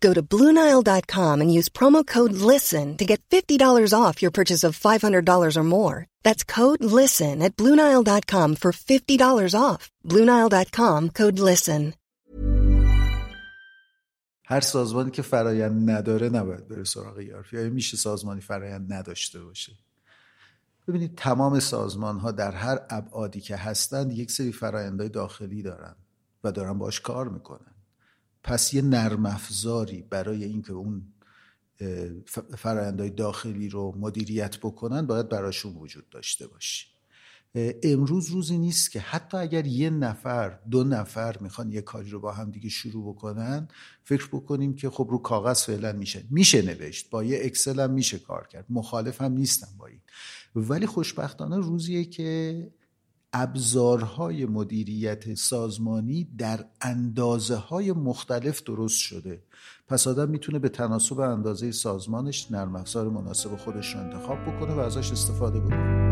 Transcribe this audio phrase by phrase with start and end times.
[0.00, 3.58] Go to BlueNile.com and use promo code LISTEN to get $50
[3.92, 6.06] off your purchase of $500 or more.
[6.22, 9.90] That's code LISTEN at BlueNile.com for $50 off.
[10.04, 11.94] BlueNile.com code LISTEN.
[14.46, 19.72] هر سازمانی که فرایند نداره نباید بره سراغ ERP یا میشه سازمانی فرایند نداشته باشه
[20.88, 25.94] ببینید تمام سازمان ها در هر ابعادی که هستند یک سری فرایندهای داخلی دارن
[26.44, 27.73] و دارن باش کار می‌کنن
[28.44, 31.02] پس یه نرم افزاری برای اینکه اون
[31.80, 36.86] اه، ف- فرایندهای داخلی رو مدیریت بکنن باید براشون وجود داشته باشه
[37.82, 42.32] امروز روزی نیست که حتی اگر یه نفر دو نفر می‌خوان یه کاری رو با
[42.32, 43.68] هم دیگه شروع بکنن
[44.04, 46.24] فکر بکنیم که خب رو کاغذ فعلا میشه.
[46.30, 47.10] میشه نوشت.
[47.10, 48.66] با یه اکسل هم میشه کار کرد.
[48.70, 50.00] مخالف هم نیستم با این.
[50.56, 52.70] ولی خوشبختانه روزیه که
[53.36, 59.42] ابزارهای مدیریت سازمانی در اندازه های مختلف درست شده.
[59.88, 64.78] پس آدم می‌تونه به تناسب اندازه سازمانش نرم افزار مناسب خودش رو انتخاب بکنه و
[64.78, 66.03] ازش استفاده بکنه.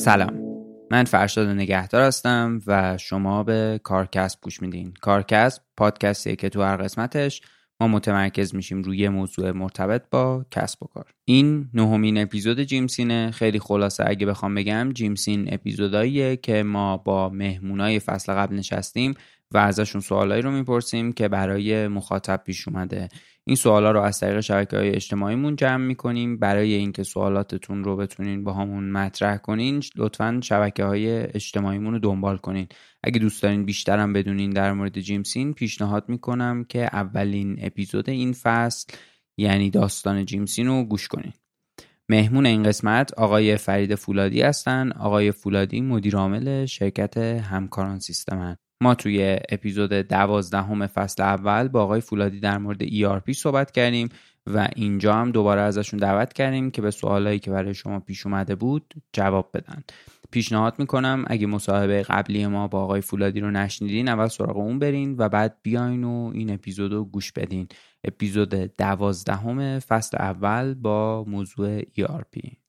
[0.00, 0.40] سلام.
[0.90, 4.94] من فرشاد نگهدار هستم و شما به کارکست گوش میدین.
[5.00, 7.42] کارکست پادکستیه که تو هر قسمتش
[7.80, 11.06] ما متمرکز میشیم روی موضوع مرتبط با کسب و کار.
[11.24, 17.98] این نهمین اپیزود جیمسینه خیلی خلاصه اگه بخوام بگم جیمسین اپیزوداییه که ما با مهمونای
[17.98, 19.14] فصل قبل نشستیم
[19.50, 23.08] و ازشون سوالایی رو می‌پرسیم که برای مخاطب پیش اومده.
[23.50, 26.38] این سوالا رو از طریق شبکه های اجتماعیمون جمع می‌کنیم.
[26.38, 32.36] برای اینکه سوالاتتون رو بتونین با همون مطرح کنین لطفا شبکه های اجتماعیمون رو دنبال
[32.36, 32.66] کنین.
[33.02, 38.92] اگه دوست دارین بیشترم بدونین در مورد جیمسین پیشنهاد می‌کنم که اولین اپیزود این فصل
[39.38, 41.32] یعنی داستان جیمسین رو گوش کنین.
[42.08, 44.92] مهمون این قسمت آقای فرید فولادی هستن.
[44.92, 52.00] آقای فولادی مدیر عامل شرکت همکاران سیستمن ما توی اپیزود دوازدهم فصل اول با آقای
[52.00, 54.08] فولادی در مورد ERP صحبت کردیم
[54.46, 58.54] و اینجا هم دوباره ازشون دعوت کردیم که به سوالایی که برای شما پیش اومده
[58.54, 59.84] بود جواب بدن.
[60.30, 65.14] پیشنهاد می‌کنم اگه مصاحبه قبلی ما با آقای فولادی رو نشنیدین اول سراغ اون برین
[65.18, 67.68] و بعد بیاین و این اپیزود رو گوش بدین.
[68.04, 72.59] اپیزود دوازدهم فصل اول با موضوع ERP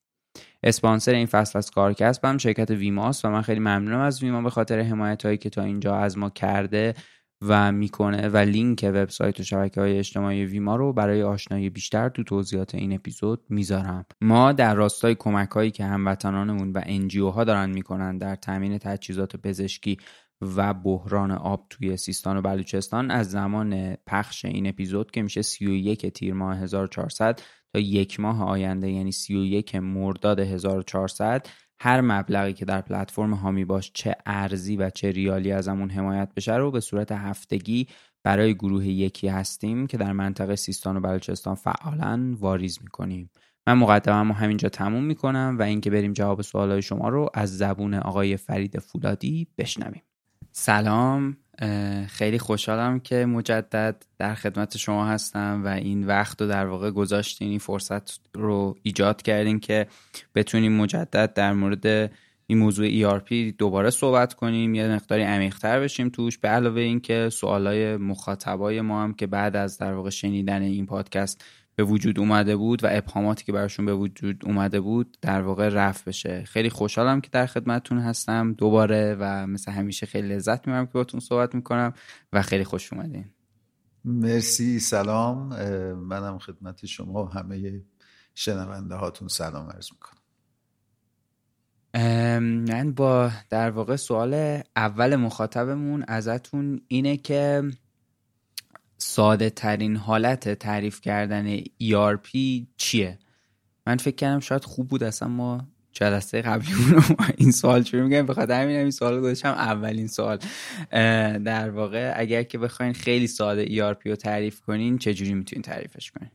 [0.64, 4.24] اسپانسر این فصل از کار و کسب هم شرکت ویماست و من خیلی ممنونم از
[4.24, 6.94] ویما به خاطر حمایت هایی که تا اینجا از ما کرده
[7.42, 12.24] و می‌کنه و لینک وبسایت و شبکه های اجتماعی ویما رو برای آشنایی بیشتر تو
[12.24, 14.06] توضیحات این اپیزود می‌ذارم.
[14.22, 19.36] ما در راستای کمک هایی که هموطنانمون و NGO ها دارن می‌کنن در تامین تجهیزات
[19.36, 19.98] پزشکی
[20.42, 26.06] و بحران آب توی سیستان و بلوچستان از زمان پخش این اپیزود که میشه 31
[26.06, 27.40] تیر ماه 1400
[27.74, 31.48] تا یک ماه آینده یعنی 31 مرداد 1400
[31.80, 36.56] هر مبلغی که در پلتفرم هامی باش چه ارزی و چه ریالی ازمون حمایت بشه
[36.56, 37.88] رو به صورت هفتگی
[38.24, 43.30] برای گروه یکی هستیم که در منطقه سیستان و بلوچستان فعالا واریز می‌کنیم.
[43.68, 48.38] من مقدمم همینجا تموم می‌کنم و اینکه بریم جواب سوالای شما رو از زبون آقای
[48.38, 50.02] فرید فولادی بشنویم.
[50.52, 51.38] سلام.
[52.08, 57.50] خیلی خوشحالم که مجدد در خدمت شما هستم و این وقت رو در واقع گذاشتین
[57.50, 59.88] این فرصت رو ایجاد کردین که
[60.36, 62.12] بتونیم مجدد در مورد
[62.48, 64.76] این موضوع ERP دوباره صحبت کنیم.
[64.76, 69.78] یه مقداری عمیقتر بشیم توش به علاوه اینکه سوالای مخاطبای ما هم که بعد از
[69.78, 71.44] در واقع شنیدن این پادکست
[71.82, 76.06] به وجود اومده بود و ابهاماتی که براشون به وجود اومده بود در واقع رفت
[76.06, 76.44] بشه.
[76.44, 81.20] خیلی خوشحالم که در خدمتتون هستم دوباره و مثل همیشه خیلی لذت می‌برم که باتون
[81.20, 81.94] صحبت می‌کنم
[82.34, 83.26] و خیلی خوش اومدین.
[84.06, 85.48] مرسی سلام.
[85.96, 87.82] منم خدمت شما و همه
[88.36, 90.18] شنونده هاتون سلام عرض می‌کنم.
[92.44, 97.64] من با در واقع سوال اول مخاطبمون ازتون اینه که
[99.02, 102.30] ساده ترین حالت تعریف کردن ERP
[102.78, 103.20] چیه؟
[103.88, 106.72] من فکر کردم شاید خوب بود اصلا ما جلسه قبلی
[107.38, 109.50] این سوال شروع میگم بخاطر همین این سوال گذاشتم.
[109.50, 110.40] اولین سوال.
[111.40, 116.32] در واقع اگر که بخواین خیلی ساده ERP رو تعریف کنین چجوری می‌تونین تعریفش کنین؟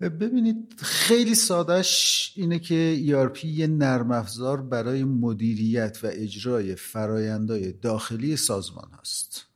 [0.00, 8.36] ببینید خیلی سادهش اینه که ERP یه نرم افزار برای مدیریت و اجرای فرایندهای داخلی
[8.36, 9.46] سازمان هست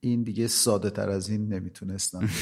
[0.00, 2.28] این دیگه ساده تر از این نمی‌تونستم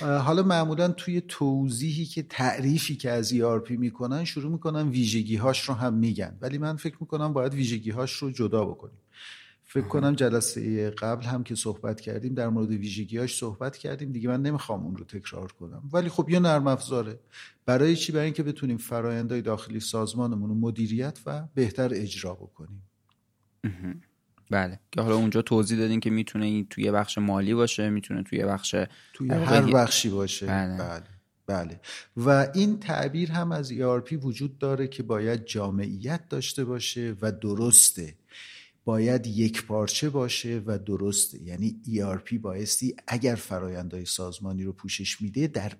[0.00, 5.74] حالا معمولا توی توضیحی که تعریفی که از ERP می‌کنن شروع می‌کنن ویژگی هاش رو
[5.74, 6.38] هم میگن.
[6.40, 8.98] ولی من فکر می‌کنم باید ویژگی هاش رو جدا بکنیم.
[9.64, 14.12] فکر کنم جلسه قبل هم که صحبت کردیم در مورد ویژگیهاش صحبت کردیم.
[14.12, 15.82] دیگه من نمی‌خوام اون رو تکرار کنم.
[15.92, 17.20] ولی خب یه نرم افزاره.
[17.66, 22.82] برای چی؟ برای اینکه بتونیم فرایندهای داخلی سازمانمون رو مدیریت و بهتر اجرا بکنیم.
[24.50, 24.80] بله.
[24.92, 28.74] که حالا اونجا توضیح دادین که می‌تونه این توی بخش مالی باشه می‌تونه توی بخش
[29.12, 30.46] توی هر بخشی باشه.
[30.46, 30.76] بله.
[30.76, 31.02] بله.
[31.46, 31.80] بله.
[32.16, 38.14] و این تعبیر هم از ERP وجود داره که باید جامعیت داشته باشه و درسته.
[38.84, 41.42] باید یک پارچه باشه و درسته.
[41.42, 45.72] یعنی ERP بایستی اگر فرایندهای سازمانی رو پوشش میده در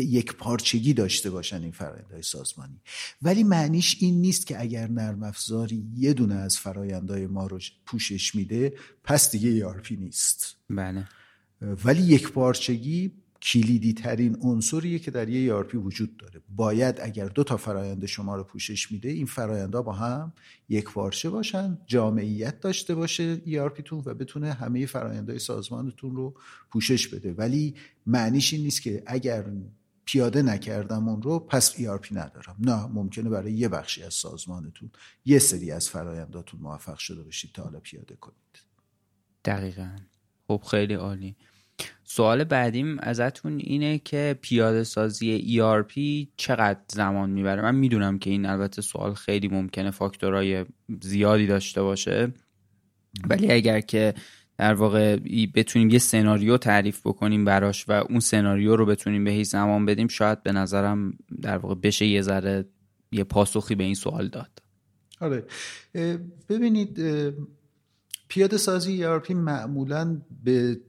[0.00, 2.80] یک پارچگی داشته باشن این فرایندهای سازمانی.
[3.22, 8.34] ولی معنیش این نیست که اگر نرم افزاری یه دونه از فرایندهای ما رو پوشش
[8.34, 8.74] میده
[9.04, 10.56] پس دیگه ERP نیست.
[10.70, 11.08] بله.
[11.84, 13.12] ولی یک پارچگی
[13.42, 16.40] کلیدی ترین عنصریه که در یه ERP وجود داره.
[16.56, 20.32] باید اگر دو تا فرایند شما رو پوشش میده این فرایندها با هم
[20.68, 26.34] یک پارچه باشن جامعیت داشته باشه ERP تون و بتونه همه فرایندهای سازمانتون رو
[26.70, 27.32] پوشش بده.
[27.32, 27.74] ولی
[28.06, 29.44] معنیش این نیست که اگر
[30.12, 32.56] پیاده نکردم اون رو پس ERP ندارم.
[32.58, 34.90] نه ممکنه برای یه بخشی از سازمانتون
[35.24, 38.64] یه سری از فراینداتون موفق شده باشید تا حالا پیاده کنید.
[39.44, 39.96] دقیقا.
[40.48, 41.36] خب خیلی عالی.
[42.04, 45.98] سوال بعدیم ازتون اینه که پیاده سازی ERP
[46.36, 50.66] چقدر زمان می‌بره؟ من می‌دونم که این البته سوال خیلی ممکنه فاکتورهای
[51.02, 52.32] زیادی داشته باشه.
[53.28, 54.14] ولی اگر که
[54.60, 55.16] در واقع
[55.54, 60.42] بتونیم یه سناریو تعریف بکنیم براش و اون سناریو رو بتونیم به زمان بدیم شاید
[60.42, 62.64] به نظرم در واقع بشه یه ذره
[63.12, 64.62] یه پاسخی به این سوال داد.
[65.20, 65.46] آره.
[66.48, 67.00] ببینید
[68.28, 70.80] پیاده سازی ERP معمولا به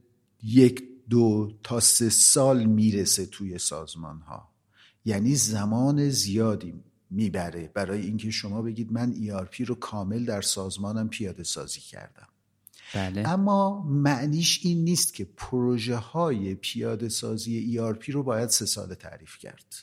[0.42, 4.48] یک دو تا سه سال می‌رسه توی سازمان ها
[5.04, 6.74] یعنی زمان زیادی
[7.10, 12.28] می‌بره برای اینکه شما بگید من ERP رو کامل در سازمانم پیاده سازی کردم.
[12.94, 13.28] بله.
[13.28, 19.38] اما معنیش این نیست که پروژه های پیاده سازی ERP رو باید سه سال تعریف
[19.38, 19.74] کرد.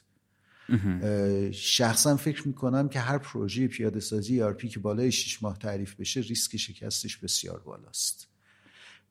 [1.54, 6.20] شخصا فکر می‌کنم که هر پروژه پیاده سازی ERP که بالای 6 ماه تعریف بشه
[6.20, 8.28] ریسک شکستش بسیار بالاست.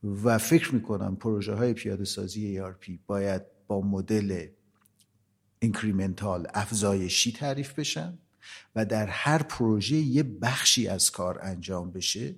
[0.02, 4.46] و فکر می‌کنم پروژه های پیاده سازی ERP باید با مدل
[5.58, 8.18] اینکریمنتال افزایشی تعریف بشن
[8.76, 12.34] و در هر پروژه یه بخشی از کار انجام بشه.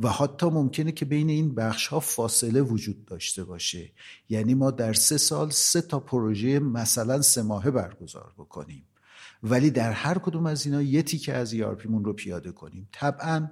[0.00, 3.92] و حتی ممکنه که بین این بخش ها فاصله وجود داشته باشه.
[4.28, 8.84] یعنی ما در سه سال سه تا پروژه مثلا سه ماهه برگزار بکنیم.
[9.42, 12.88] ولی در هر کدوم از اینا یه تیکه از ERPمون رو پیاده کنیم.
[12.92, 13.48] طبعا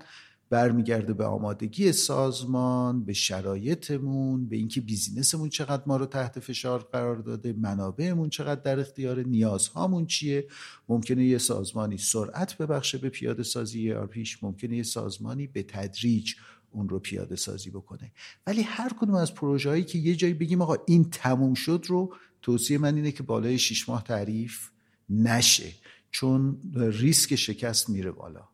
[0.55, 7.17] برمیگرده به آمادگی سازمان به شرایطمون به اینکه بیزینسمون چقدر ما رو تحت فشار قرار
[7.17, 10.47] داده منابعمون چقدر در اختیار نیازهامون چیه؟
[10.89, 16.35] ممکنه یه سازمانی سرعت ببخشه به پیاده سازی پیش ممکنه یه سازمانی به تدریج
[16.71, 18.13] اون رو پیاده سازی بکنه.
[18.47, 22.15] ولی هر کدوم از پروژه هایی که یه جایی بگیم آقا این تموم شد رو
[22.43, 24.71] توصیه من اینه که بالای شیش ماه تعریف
[25.11, 25.73] نشه
[26.11, 28.49] چون ریسک شکست میره بالا.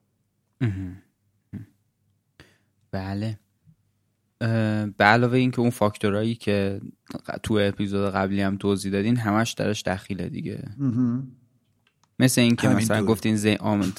[2.92, 3.38] بله.
[4.96, 6.80] به علاوه اینکه اون فاکتورایی که
[7.42, 10.68] تو اپیزود قبلی هم توضیح دادین همش درش دخیله دیگه.
[12.18, 13.58] مثل اینکه مثلا گفتین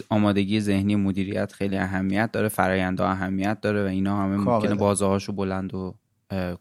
[0.09, 5.73] آمادگی ذهنی مدیریت خیلی اهمیت داره فرآیندها اهمیت داره و اینا همه ممکنه بازهاشو بلند
[5.73, 5.95] و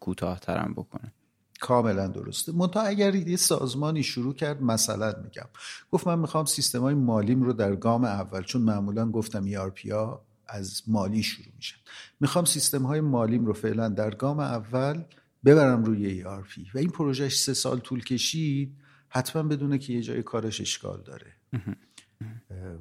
[0.00, 1.12] کوتاه ترم بکنه
[1.60, 2.52] کاملا درسته.
[2.52, 5.46] منتها اگر یه سازمانی شروع کرد مثلا میگم.
[5.90, 10.22] گفت من می‌خوام سیستم های مالیم رو در گام اول چون معمولا گفتم ERP ها
[10.46, 11.76] از مالی شروع میشن
[12.20, 15.02] می‌خوام سیستم های مالیم رو فعلا در گام اول
[15.44, 18.76] ببرم روی ERP و این پروژهش سه سال طول کشید
[19.08, 21.32] حتما بدونه که یه جای کارش اشکال داره.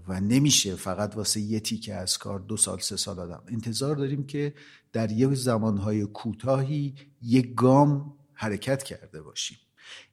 [0.08, 3.44] و نمیشه فقط واسه یه تیکه از کار دو سال سه سال آدم.
[3.48, 4.54] انتظار داریم که
[4.94, 9.58] در یه زمانهای کوتاهی یک گام حرکت کرده باشیم.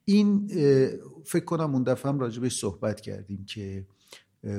[0.05, 0.49] این
[1.25, 3.87] فکر کنم اون دفعه هم راجبش صحبت کردیم که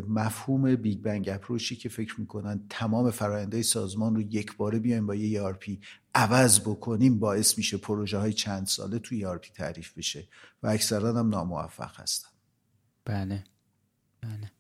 [0.08, 5.16] مفهوم بیگ بنگ اپروچی که فکر می‌کنن تمام فرآیندهای سازمان رو یک باره بیایم با
[5.16, 5.78] یه ERP
[6.16, 10.28] عوض بکنیم باعث میشه پروژه های چند ساله توی ERP تعریف بشه
[10.64, 12.30] و اکثرا هم ناموفق هستن.
[13.06, 13.44] بله.
[14.22, 14.52] بله.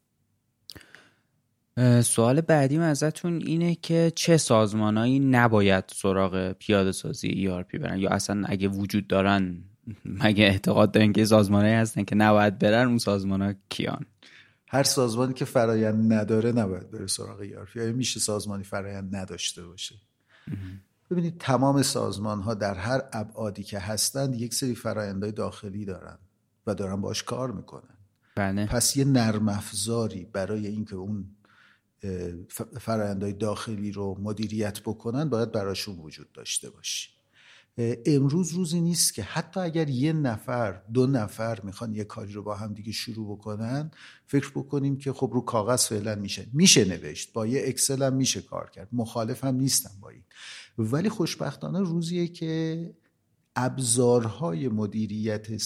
[2.01, 8.43] سوال بعدیم ازتون اینه که چه سازمانهایی نباید سراغ پیاده سازی ERP برن؟ یا اصلا
[8.47, 9.63] اگه وجود دارن
[10.05, 14.05] مگه اعتقاد دارن که سازمانهایی هستن که نباید برن؟ اون سازمان کیان؟
[14.67, 19.95] هر سازمانی که فرایند نداره نباید بره سراغ ERP یا میشه سازمانی فرایند نداشته باشه؟
[21.11, 26.17] ببینید تمام سازمان ها در هر ابعادی که هستند یک سری فرایندهای داخلی دارن
[26.67, 27.97] و دارن باش کار می‌کنن.
[28.35, 28.65] بله.
[28.65, 31.25] پس یه نرم افزاری برای اینکه اون
[32.79, 37.09] فرآیندهای داخلی رو مدیریت بکنن باید براشون وجود داشته باشه.
[38.05, 42.55] امروز روزی نیست که حتی اگر یه نفر دو نفر می‌خوان یه کاری رو با
[42.55, 43.91] هم دیگه شروع بکنن
[44.25, 46.47] فکر بکنیم که خب رو کاغذ فعلا میشه.
[46.53, 47.33] میشه نوشت.
[47.33, 48.87] با یه اکسل هم میشه کار کرد.
[48.91, 50.23] مخالف هم نیستم با این.
[50.77, 52.93] ولی خوشبختانه روزیه که
[53.59, 55.57] ابزارهای مدیریت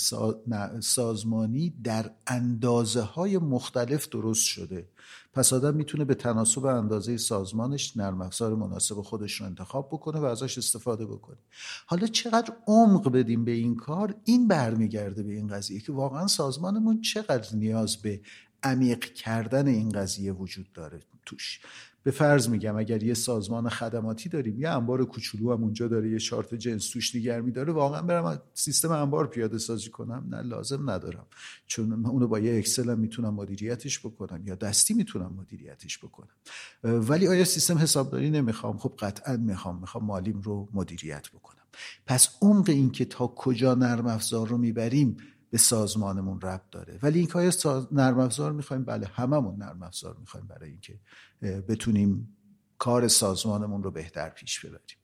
[0.80, 4.88] سازمانی در اندازه های مختلف درست شده.
[5.34, 10.26] پس آدم می‌تونه به تناسب اندازه سازمانش نرم افزار مناسب خودش رو انتخاب بکنه و
[10.26, 11.38] ازش استفاده بکنه.
[11.86, 17.02] حالا چقدر عمق بدیم به این کار؟ این برمیگرده به این قضیه که واقعا سازمانمون
[17.02, 18.22] چقدر نیاز به
[18.64, 21.60] عمیق کردن این قضیه وجود داره توش.
[22.04, 26.18] به فرض میگم اگر یه سازمان خدماتی داریم یه انبار کوچولو هم اونجا داره یه
[26.18, 30.26] شارت جنس توش نگرمی داره واقعا برم سیستم انبار پیاده سازی کنم.
[30.30, 31.26] نه لازم ندارم.
[31.68, 36.36] چون اونو با یه اکسل هم می‌تونم مدیریتش بکنم یا دستی می‌تونم مدیریتش بکنم.
[36.84, 39.80] ولی آیا سیستم حسابداری نمی‌خوام؟ خب قطعا می‌خوام.
[39.80, 41.62] می‌خوام مالیم رو مدیریت بکنم.
[42.06, 45.18] پس عمق این که تا کجا نرم افزار رو می‌بریم
[45.52, 47.00] به سازمانمون ربط داره.
[47.04, 47.88] ولی این ساز...
[47.92, 51.00] نرم افزار می‌خوایم بله هممون نرم افزار می‌خوایم برای اینکه
[51.42, 52.38] بتونیم
[52.78, 54.98] کار سازمانمون رو بهتر پیش ببریم.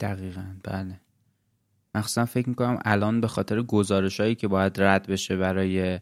[0.00, 1.00] دقیقا بله.
[1.94, 6.00] مخصوصا فکر می‌کنم الان به خاطر گزارش هایی که باید رد بشه برای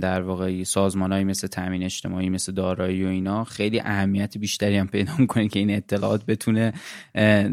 [0.00, 5.12] در واقع سازمان مثل تامین اجتماعی مثل دارایی و اینا خیلی اهمیت بیشتری هم پیدا
[5.18, 6.72] می‌کنه که این اطلاعات بتونه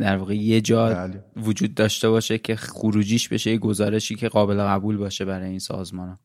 [0.01, 1.23] در واقع یه جا بله.
[1.35, 6.09] وجود داشته باشه که خروجیش بشه یه گزارشی که قابل قبول باشه برای این سازمان
[6.09, 6.19] ها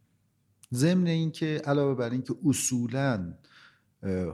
[0.74, 3.34] ضمن اینکه علاوه بر اینکه اصولا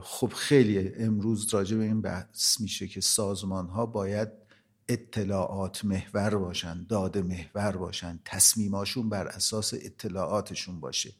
[0.01, 4.40] خب خیلی امروز راجع به این بحث میشه که سازمان ها باید
[4.87, 11.13] اطلاعات محور باشن داده محور باشن تصمیماشون بر اساس اطلاعاتشون باشه.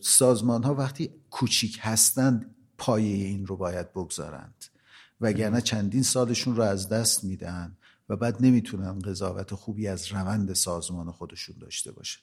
[0.00, 4.64] سازمان ها وقتی کوچیک هستند پایه این رو باید بگذارند.
[5.20, 7.76] وگرنه چندین سالشون رو از دست میدن
[8.08, 12.20] و بعد نمی‌تونن قضاوت خوبی از روند سازمان خودشون داشته باشن.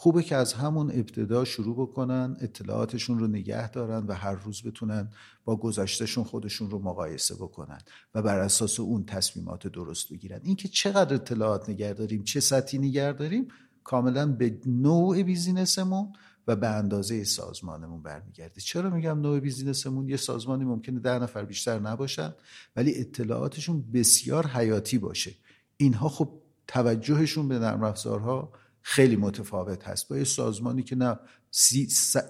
[0.00, 5.10] خوبه که از همون ابتدا شروع بکنن اطلاعاتشون رو نگه دارن و هر روز بتونن
[5.44, 7.78] با گذشتهشون خودشون رو مقایسه بکنن
[8.14, 10.40] و بر اساس اون تصمیمات درست بگیرن.
[10.42, 13.48] اینکه چقدر اطلاعات نگه داریم چه سطحی نگه داریم
[13.84, 16.12] کاملا به نوع بیزینسمون
[16.46, 18.60] و به اندازه سازمانمون برمیگرده.
[18.60, 22.34] چرا میگم نوع بیزینسمون؟ یه سازمانی ممکنه ده نفر بیشتر نباشن
[22.76, 25.32] ولی اطلاعاتشون بسیار حیاتی باشه.
[25.76, 26.28] اینها خب
[26.66, 28.52] توجهشون به نرم افزارها
[28.90, 30.08] خیلی متفاوت هست.
[30.08, 31.18] با یه سازمانی که نه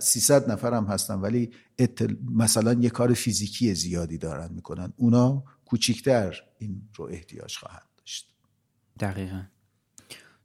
[0.01, 1.51] سیصد نفر هم هستن ولی
[2.31, 4.93] مثلا یه کار فیزیکی زیادی دارن می‌کنن.
[4.97, 8.35] اونا کوچیکتر این رو احتیاج خواهند داشت.
[9.01, 9.43] دقیقا.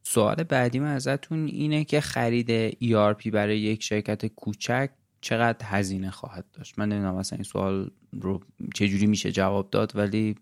[0.04, 4.90] سوال بعدی من ازتون اینه که خرید ERP برای یک شرکت کوچک
[5.24, 6.80] چقدر هزینه خواهد داشت.
[6.80, 8.42] من نمی‌دونم مثلا این سوال رو
[8.76, 10.36] چجوری میشه جواب داد ولی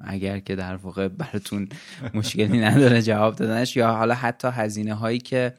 [0.00, 1.68] اگر که در واقع براتون
[2.14, 5.54] مشکلی نداره جواب دادنش یا حالا حتی هزینه هایی که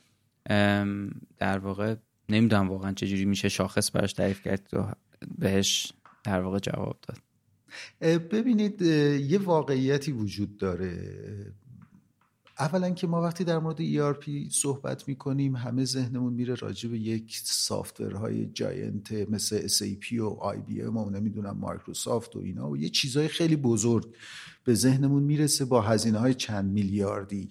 [1.37, 1.95] در واقع
[2.29, 4.93] نمی‌دونم واقعا چجوری میشه شاخص براش تعریف کرد و
[5.37, 7.17] بهش در واقع جواب داد.
[8.19, 10.97] ببینید یه واقعیتی وجود داره.
[12.59, 17.39] اولا که ما وقتی در مورد ERP صحبت می‌کنیم همه ذهنمون میره راجع به یک
[17.43, 23.55] سافتورهای جاینت مثل SAP و IBM و نمی‌دونم مایکروسافت و اینا و یه چیزهای خیلی
[23.55, 24.15] بزرگ
[24.63, 27.49] به ذهنمون می‌رسه با هزینه های چند میلیاردی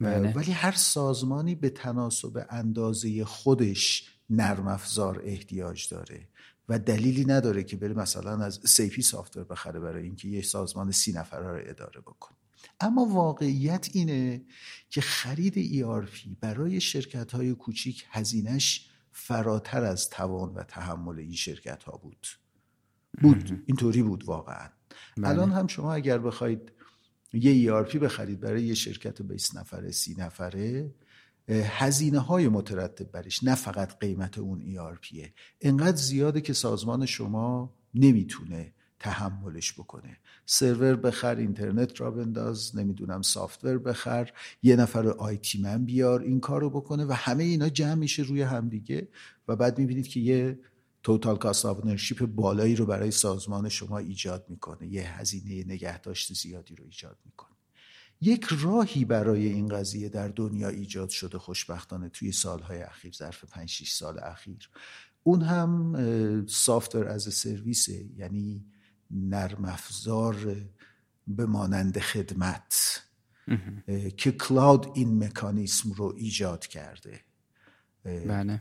[0.00, 0.32] بله.
[0.32, 6.28] ولی هر سازمانی به تناسب اندازه خودش نرم افزار احتیاج داره
[6.68, 11.12] و دلیلی نداره که بره مثلا از سیپی سافتور بخره برای اینکه یه سازمان سی
[11.12, 12.35] نفره رو اداره بکنه
[12.80, 14.44] اما واقعیت اینه
[14.90, 21.82] که خرید ERP برای شرکت های کوچیک هزینش فراتر از توان و تحمل این شرکت
[21.82, 22.26] ها بود.
[23.22, 24.68] بود اینطوری بود واقعا.
[25.16, 25.28] بله.
[25.28, 26.72] الان هم شما اگر بخواید
[27.32, 30.94] یه ERP بخرید برای یه شرکت 20 نفره سی نفره
[31.48, 35.28] هزینه های مترتب برش نه فقط قیمت اون ERPه
[35.60, 38.72] انقدر زیاده که سازمان شما نمی‌تونه
[39.06, 40.16] تحملش بکنه.
[40.46, 44.30] سرور بخر اینترنت را بنداز نمی‌دونم سافتور بخر
[44.62, 48.42] یه نفر آیتی من بیار این کار رو بکنه و همه اینا جمع میشه روی
[48.42, 49.08] همدیگه
[49.48, 50.58] و بعد می‌بینید که یه
[51.02, 54.86] توتال کاست آبنرشیپ بالایی رو برای سازمان شما ایجاد می‌کنه.
[54.88, 57.56] یه هزینه نگهداشت زیادی رو ایجاد می‌کنه.
[58.20, 63.68] یک راهی برای این قضیه در دنیا ایجاد شده خوشبختانه توی سالهای اخیر ظرف 5
[63.68, 64.70] 6 سال اخیر.
[65.22, 68.64] اون هم سافتور از سرویسه یعنی
[69.10, 70.56] نرم افزار
[71.26, 73.02] به مانند خدمت
[74.16, 77.20] که کلاود این مکانیسم رو ایجاد کرده.
[78.04, 78.60] بله.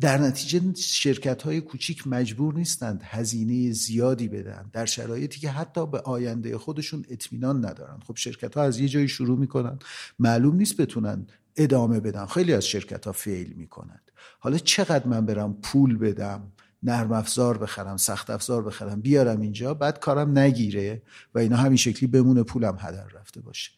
[0.00, 4.70] در نتیجه شرکت های کوچیک مجبور نیستند هزینه زیادی بدن.
[4.72, 8.00] در شرایطی که حتی به آینده خودشون اطمینان ندارن.
[8.00, 9.78] خب شرکت ها از یه جایی شروع می‌کنن.
[10.18, 12.26] معلوم نیست بتونن ادامه بدن.
[12.26, 14.10] خیلی از شرکت ها فیل می‌کنند.
[14.38, 20.00] حالا چقدر من برم پول بدم؟ نرم افزار بخرم سخت افزار بخرم بیارم اینجا بعد
[20.00, 21.02] کارم نگیره
[21.34, 23.70] و اینا همین شکلی بمونه پولم هدر رفته باشه.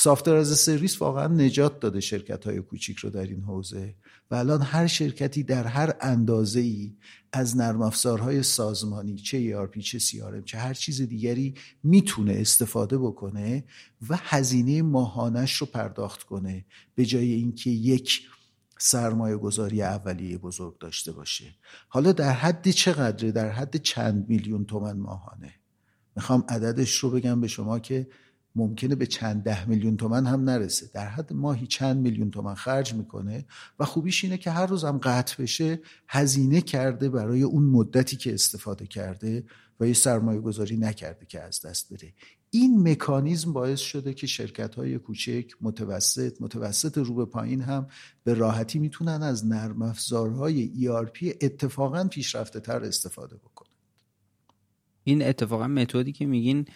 [0.00, 3.94] سافتور از سرویس واقعا نجات داده شرکت های کوچیک رو در این حوزه
[4.30, 6.94] و الان هر شرکتی در هر اندازه ای
[7.32, 13.64] از نرم افزارهای سازمانی چه ERP چه CRM چه هر چیز دیگری می‌تونه استفاده بکنه
[14.08, 18.20] و هزینه ماهانش رو پرداخت کنه به جای اینکه یک
[18.78, 21.54] سرمایه گذاری اولیه بزرگ داشته باشه.
[21.88, 25.54] حالا در حد چقدره؟ در حد چند میلیون تومن ماهانه.
[26.16, 28.08] می‌خوام عددش رو بگم به شما که
[28.54, 30.90] ممکنه به چند ده میلیون تومن هم نرسه.
[30.94, 33.46] در حد ماهی چند میلیون تومن خرج می‌کنه
[33.78, 38.86] و خوبیش اینه که هر روزم قطع بشه هزینه کرده برای اون مدتی که استفاده
[38.86, 39.44] کرده
[39.80, 42.12] و یه سرمایه گذاری نکرده که از دست بره.
[42.50, 47.86] این مکانیزم باعث شده که شرکت های کوچک متوسط متوسط رو به پایین هم
[48.24, 53.68] به راحتی می‌تونن از نرم افزارهای ERP اتفاقا پیشرفته تر استفاده بکنن
[55.04, 56.66] این اتفاقا متدی که میگین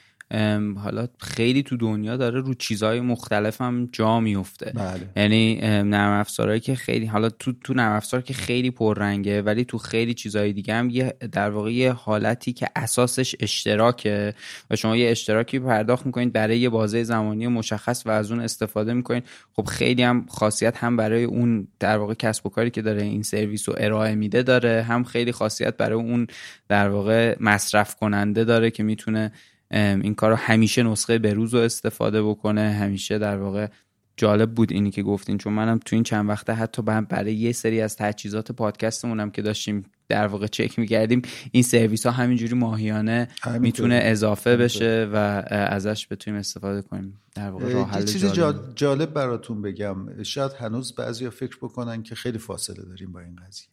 [0.76, 5.08] حالا خیلی تو دنیا داره رو چیزهای مختلف هم جا میفته بله.
[5.16, 9.78] یعنی نرم افزارهایی که خیلی حالا تو تو نرم افزار که خیلی پررنگه ولی تو
[9.78, 14.34] خیلی چیزهای دیگه هم یه در واقع یه حالتی که اساسش اشتراکه
[14.70, 18.92] و شما یه اشتراکی پرداخت می‌کنید برای یه بازه زمانی مشخص و از اون استفاده
[18.92, 19.24] می‌کنید
[19.56, 23.22] خب خیلی هم خاصیت هم برای اون در واقع کسب و کاری که داره این
[23.22, 26.26] سرویس رو ارائه میده داره هم خیلی خاصیت برای اون
[26.68, 29.32] در واقع مصرف کننده داره که می‌تونه
[29.72, 32.70] این کار رو همیشه نسخه به روز رو استفاده بکنه.
[32.70, 33.68] همیشه در واقع
[34.16, 37.80] جالب بود اینی که گفتین چون منم تو این چند وقته حتی برای یه سری
[37.80, 43.28] از تجهیزات پادکستمونم که داشتیم در واقع چک می‌کردیم این سرویس ها همینجوری ماهیانه
[43.60, 45.16] می‌تونه اضافه بشه و
[45.50, 47.20] ازش بتونیم استفاده کنیم.
[47.34, 48.32] در واقع راه حل چیز
[48.74, 49.12] جالب.
[49.12, 50.22] براتون بگم.
[50.22, 53.66] شاید هنوز بعضیا فکر بکنن که خیلی فاصله داریم با این قضیه.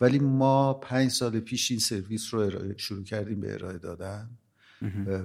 [0.00, 4.30] ولی ما پنج سال پیش این سرویس رو شروع کردیم به ارائه دادن.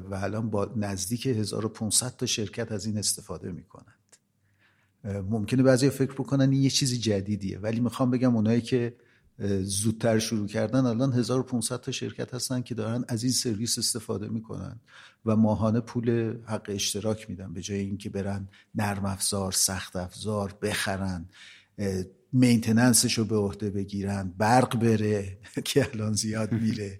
[0.09, 3.93] و الان با نزدیک 1500 تا شرکت از این استفاده می‌کنند.
[5.03, 8.95] ممکنه بعضی فکر بکنن این یه چیزی جدیدیه ولی می‌خوام بگم اونایی که
[9.61, 14.79] زودتر شروع کردن الان 1500 تا شرکت هستن که دارن از این سرویس استفاده می‌کنن
[15.25, 17.53] و ماهانه پول حق اشتراک میدن.
[17.53, 21.25] به جای اینکه برن نرم افزار سخت افزار بخرن
[22.33, 26.99] maintenance ش رو به عهده بگیرن برق بره که الان زیاد میره.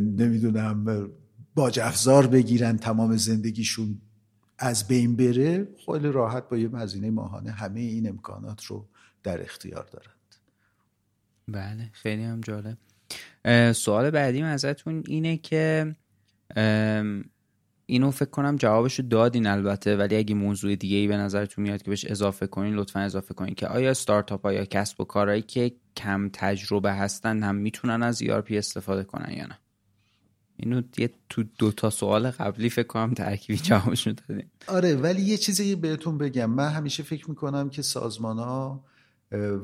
[0.00, 1.08] نمی‌دونم
[1.54, 4.00] باج افزار بگیرن تمام زندگیشون
[4.58, 8.86] از بین بره خیلی راحت با یه هزینه ماهانه همه این امکانات رو
[9.22, 10.34] در اختیار دارند
[11.48, 12.78] بله خیلی هم جالب.
[13.72, 15.96] سوال بعدیم ازتون اینه که
[17.86, 21.90] اینو فکر کنم جوابشو دادین البته ولی اگه موضوع دیگه ای به نظرتون میاد که
[21.90, 26.30] بهش اضافه کنین لطفا اضافه کنین که آیا استارتاپ یا کسب و کارهایی که کم
[26.32, 29.58] تجربه هستن هم می‌تونن از ERP استفاده کنن یا نه؟
[30.62, 34.50] اینو یه تو دو تا سوال قبلی فکر کنم ترکیبی جوابش دادیم.
[34.66, 36.50] آره ولی یه چیزی بهتون بگم.
[36.50, 38.84] من همیشه فکر می‌کنم که سازمان ها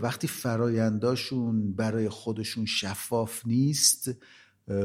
[0.01, 4.11] وقتی فراینداشون برای خودشون شفاف نیست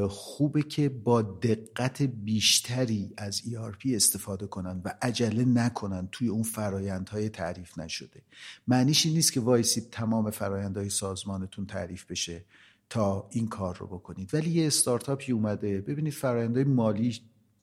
[0.09, 7.29] خوبه که با دقت بیشتری از ERP استفاده کنن و عجله نکنن توی اون فرایندهای
[7.29, 8.21] تعریف نشده.
[8.67, 12.45] معنیش این نیست که وایسید تمام فرایندهای سازمانتون تعریف بشه.
[12.91, 14.33] تا این کار رو بکنید.
[14.33, 15.81] ولی یه استارتاپی اومده.
[15.81, 17.19] ببینید فرایندهای مالی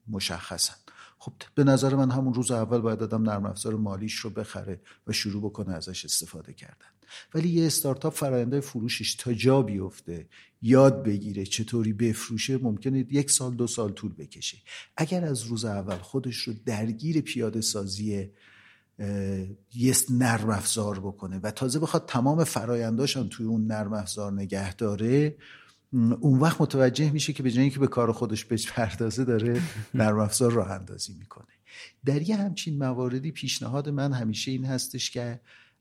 [0.08, 0.74] مشخصن.
[1.18, 5.12] خب به نظر من همون روز اول باید دادم نرم افزار مالیش رو بخره و
[5.12, 6.86] شروع بکنه ازش استفاده کردن.
[7.34, 10.28] ولی یه استارتاپ فرآیند فروشش تا جا بیفته
[10.62, 14.58] یاد بگیره چطوری بفروشه ممکنه یک سال دو سال طول بکشه.
[14.96, 18.30] اگر از روز اول خودش رو درگیر پیاده سازی
[19.74, 21.40] یه نرم افزار بکنه.
[21.42, 25.36] و تازه بخواد تمام فراینداشم توی اون نرم افزار نگه داره
[26.20, 29.62] اون وقت متوجه میشه که به جایی که به کار خودش بپردازه داره
[29.94, 31.46] نرم افزار راه اندازی می‌کنه.
[32.04, 35.40] در یه همچین مواردی پیشنهاد من همیشه این هستش که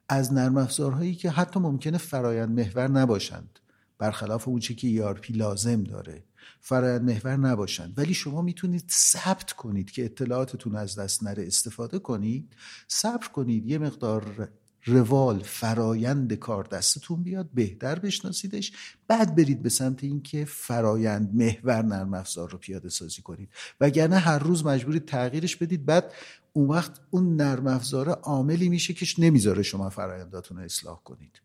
[0.10, 3.60] از نرم افزارهایی که حتی ممکنه فرایند محور نباشند
[3.98, 6.24] برخلاف اون چی که ERP لازم داره.
[6.62, 7.94] فرایند محور نباشند.
[7.98, 12.54] ولی شما می‌تونید ثبت کنید که اطلاعاتتون از دست نره استفاده کنید.
[12.88, 14.50] صبر کنید یه مقدار
[14.86, 18.72] روال فرایند کار دستتون بیاد بهتر بشناسیدش.
[19.08, 23.50] بعد برید به سمت اینکه فرایند محور نرم افزار رو پیاده سازی کنید.
[23.82, 25.86] وگرنه هر روز مجبورید تغییرش بدید.
[25.86, 26.14] بعد
[26.54, 31.42] اون وقت اون نرم افزاره عاملی میشه که نمی‌ذاره شما فراینداتون رو اصلاح کنید.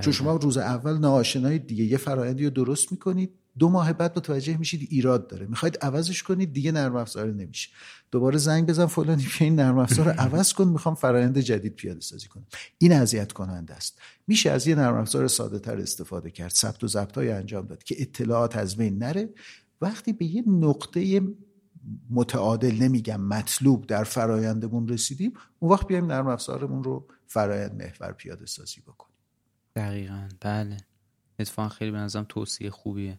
[0.00, 4.56] چون شما روز اول ناآشنای دیگه یه فرایندی رو درست می‌کنید دو ماه بعد متوجه
[4.56, 5.46] میشید ایراد داره.
[5.46, 7.70] می‌خواید عوضش کنید دیگه نرم افزار نمیشه.
[8.10, 12.00] دوباره زنگ بزن فلانی که این نرم افزار رو عوض کن می‌خوام فرایند جدید پیاده
[12.00, 12.46] سازی کنم.
[12.78, 13.98] این اذیت کننده است.
[14.26, 17.82] میشه از یه نرم افزار ساده تر استفاده کرد ثبت و ضبط های انجام داد
[17.82, 19.28] که اطلاعات از بین نره.
[19.80, 21.22] وقتی به یه نقطه
[22.10, 28.46] متعادل نمیگم مطلوب در فرایندمون رسیدیم اون وقت بیایم نرم افزارمون رو فرایند محور پیاده
[28.46, 29.11] سازی بکنیم.
[29.76, 30.28] دقیقا.
[30.40, 30.76] بله.
[31.38, 33.18] اتفاقا خیلی به نظرم توصیه خوبیه.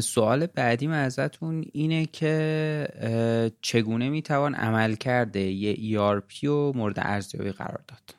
[0.00, 7.84] سوال بعدیم ازتون اینه که چگونه می‌توان عمل کرده یه ERP و مورد ارزیابی قرار
[7.88, 8.14] داد؟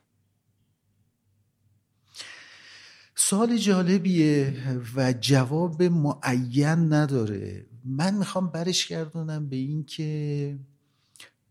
[3.16, 4.54] سوال جالبیه
[4.96, 7.66] و جواب معین نداره.
[7.86, 10.60] من می‌خوام برش گردونم به این که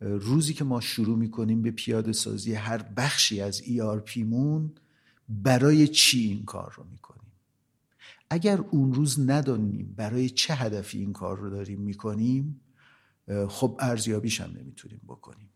[0.01, 4.71] روزی که ما شروع می‌کنیم به پیاده سازی هر بخشی از ERPمون
[5.29, 7.33] برای چی این کار رو می‌کنیم؟
[8.31, 12.61] اگر اون روز ندانیم برای چه هدفی این کار رو داریم می‌کنیم
[13.49, 15.51] خب ارزیابیش هم نمی‌تونیم بکنیم.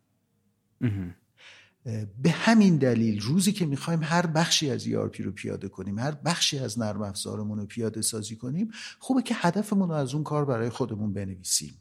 [2.22, 6.58] به همین دلیل روزی که می‌خوایم هر بخشی از ERP رو پیاده کنیم هر بخشی
[6.58, 10.70] از نرم افزارمون رو پیاده سازی کنیم خوبه که هدفمون رو از اون کار برای
[10.70, 11.74] خودمون بنویسیم.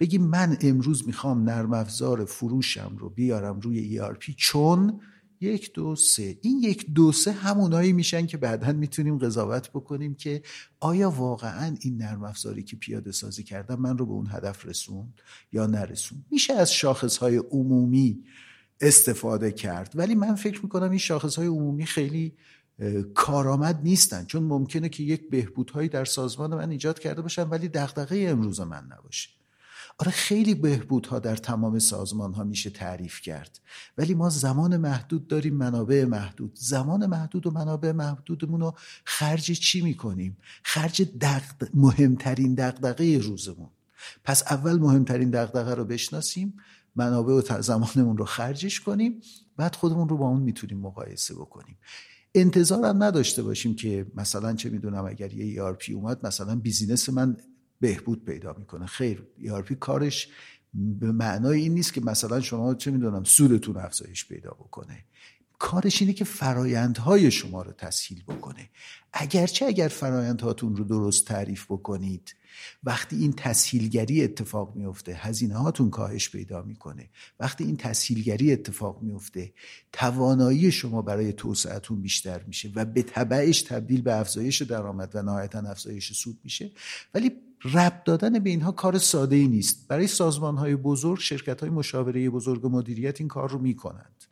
[0.00, 5.00] بگیم من امروز می‌خوام نرم افزار فروشم رو بیارم روی ERP چون
[5.40, 6.38] یک دو سه.
[6.42, 10.42] این یک دو سه همونایی میشن که بعدا می‌تونیم قضاوت بکنیم که
[10.80, 15.20] آیا واقعا این نرم افزاری که پیاده سازی کردم من رو به اون هدف رسوند
[15.52, 18.24] یا نرسوند؟ میشه از شاخص های عمومی
[18.80, 22.34] استفاده کرد ولی من فکر می‌کنم این شاخص های عمومی خیلی
[23.14, 24.24] کارآمد نیستن.
[24.24, 28.88] چون ممکنه که یک بهبودهایی در سازمان من ایجاد کرده باشن ولی دغدغه امروز من
[28.98, 29.37] نباشه.
[30.00, 33.60] آره خیلی بهبودها در تمام سازمان ها میشه تعریف کرد.
[33.98, 36.52] ولی ما زمان محدود داریم منابع محدود.
[36.54, 41.70] زمان محدود و منابع محدودمون رو خرج چی می‌کنیم؟ خرج دقد...
[41.74, 43.68] مهمترین دقدقه روزمون.
[44.24, 46.54] پس اول مهمترین دقدقه رو بشناسیم
[46.96, 49.20] منابع و زمانمون رو خرجش کنیم
[49.56, 51.78] بعد خودمون رو با اون می‌تونیم مقایسه بکنیم.
[52.34, 57.36] انتظار هم نداشته باشیم که مثلا چه می‌دونم اگر یه ERP اومد مثلا بیزینس من
[57.80, 58.86] بهبود پیدا می‌کنه.
[58.86, 60.28] خیر ERP کارش
[60.74, 65.04] به معنای این نیست که مثلا شما چه می‌دونم سودتون افزایش پیدا بکنه.
[65.58, 68.70] کارش اینه که فرایندهای شما رو تسهیل بکنه.
[69.12, 72.34] اگرچه اگر فرایندهاتون رو درست تعریف بکنید
[72.84, 77.08] وقتی این تسهیلگری اتفاق میفته هزینه هاتون کاهش پیدا می‌کنه.
[77.40, 79.52] وقتی این تسهیلگری اتفاق میفته
[79.92, 85.58] توانایی شما برای توسعهتون بیشتر میشه و به تبعش تبدیل به افزایش درآمد و نهایتا
[85.58, 86.70] افزایش سود میشه.
[87.14, 87.30] ولی
[87.64, 89.88] رب دادن به اینها کار ساده ای نیست.
[89.88, 94.24] برای سازمان های بزرگ شرکت های مشاوره بزرگ و مدیریت این کار رو می‌کنند.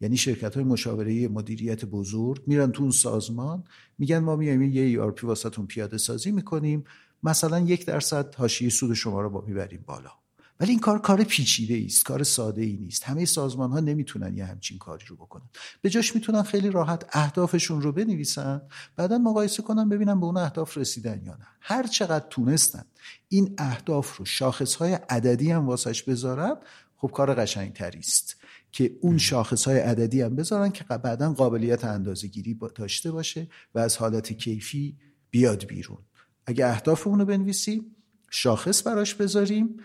[0.00, 3.64] یعنی شرکت های مشاوره مدیریت بزرگ میرن تو اون سازمان
[3.98, 6.84] میگن ما میایم یه ERP واسهتون پیاده سازی می‌کنیم
[7.22, 10.23] مثلا یک درصد حاشیه سود شما رو با می‌بریم بالا.
[10.60, 13.04] ولی این کار کار پیچیده است کار ساده ای نیست.
[13.04, 15.48] همه سازمان ها نمی‌تونن یه همچین کاری رو بکنن.
[15.82, 18.62] به جاش می‌تونن خیلی راحت اهدافشون رو بنویسن
[18.96, 21.46] بعدا مقایسه کنن ببینن به اون اهداف رسیدن یا نه.
[21.60, 22.84] هر چقدر تونستن
[23.28, 26.56] این اهداف رو شاخص های عددی هم واسش بذارن
[26.96, 28.36] خب کار قشنگتری است
[28.72, 33.78] که اون شاخص های عددی هم بذارن که بعدا قابلیت اندازه گیری داشته باشه و
[33.78, 34.96] از حالت کیفی
[35.30, 35.98] بیاد بیرون.
[36.46, 37.96] اگه اهدافمون رو بنویسیم
[38.30, 39.76] شاخص براش بذاریم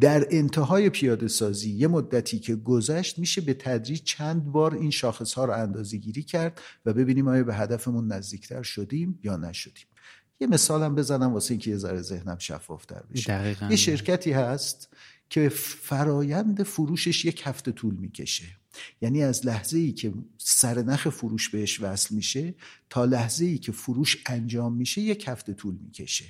[0.00, 5.32] در انتهای پیاده سازی یه مدتی که گذشت میشه به تدریج چند بار این شاخص
[5.32, 9.86] ها رو اندازه گیری کرد و ببینیم آیا به هدفمون نزدیکتر شدیم یا نشدیم.
[10.40, 13.22] یه مثالم بزنم واسه اینکه یه ذره ذهنم شفافتر بشه.
[13.70, 14.88] یه شرکتی هست
[15.30, 18.44] که فرایند فروشش یک هفته طول می‌کشه.
[19.00, 22.54] یعنی از لحظه ای که سرنخ فروش بهش وصل میشه
[22.90, 26.24] تا لحظه ای که فروش انجام میشه یک هفته طول می‌کشه.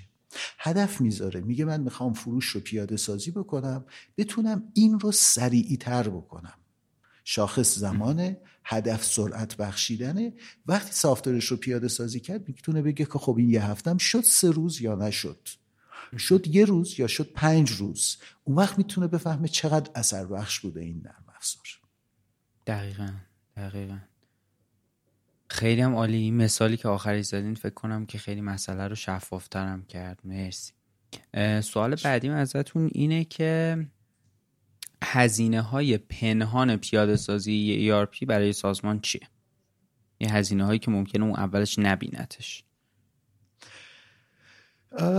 [0.59, 1.41] هدف می‌ذاره.
[1.41, 3.85] میگه من می‌خوام فروش رو پیاده سازی بکنم
[4.17, 6.59] بتونم این رو سریعی تر بکنم.
[7.25, 10.33] شاخص زمانه هدف سرعت بخشیدنه
[10.67, 14.51] وقتی سافتورش رو پیاده سازی کرد می‌تونه بگه که خب این یه هفتم شد سه
[14.51, 15.49] روز یا نشد؟
[16.19, 20.81] شد یه روز یا شد پنج روز؟ اون وقت می‌تونه بفهمه چقدر اثر بخش بوده
[20.81, 21.65] این نرم افزار.
[22.67, 23.11] دقیقا
[23.57, 23.99] دقیقا.
[25.49, 26.17] خیلی هم عالی.
[26.17, 30.21] این مثالی که آخری زدین فکر کنم که خیلی مسئله رو شفافترم کرد.
[30.25, 30.73] مرسی.
[31.61, 33.79] سوال بعدیم ازتون اینه که
[35.05, 39.29] هزینه های پنهان پیاده سازی ERP برای سازمان چیه؟
[40.21, 42.65] یه هزینه هایی که ممکنه اون اولش نبینتش.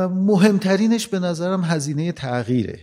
[0.09, 2.79] مهمترینش به نظرم هزینه تغییره.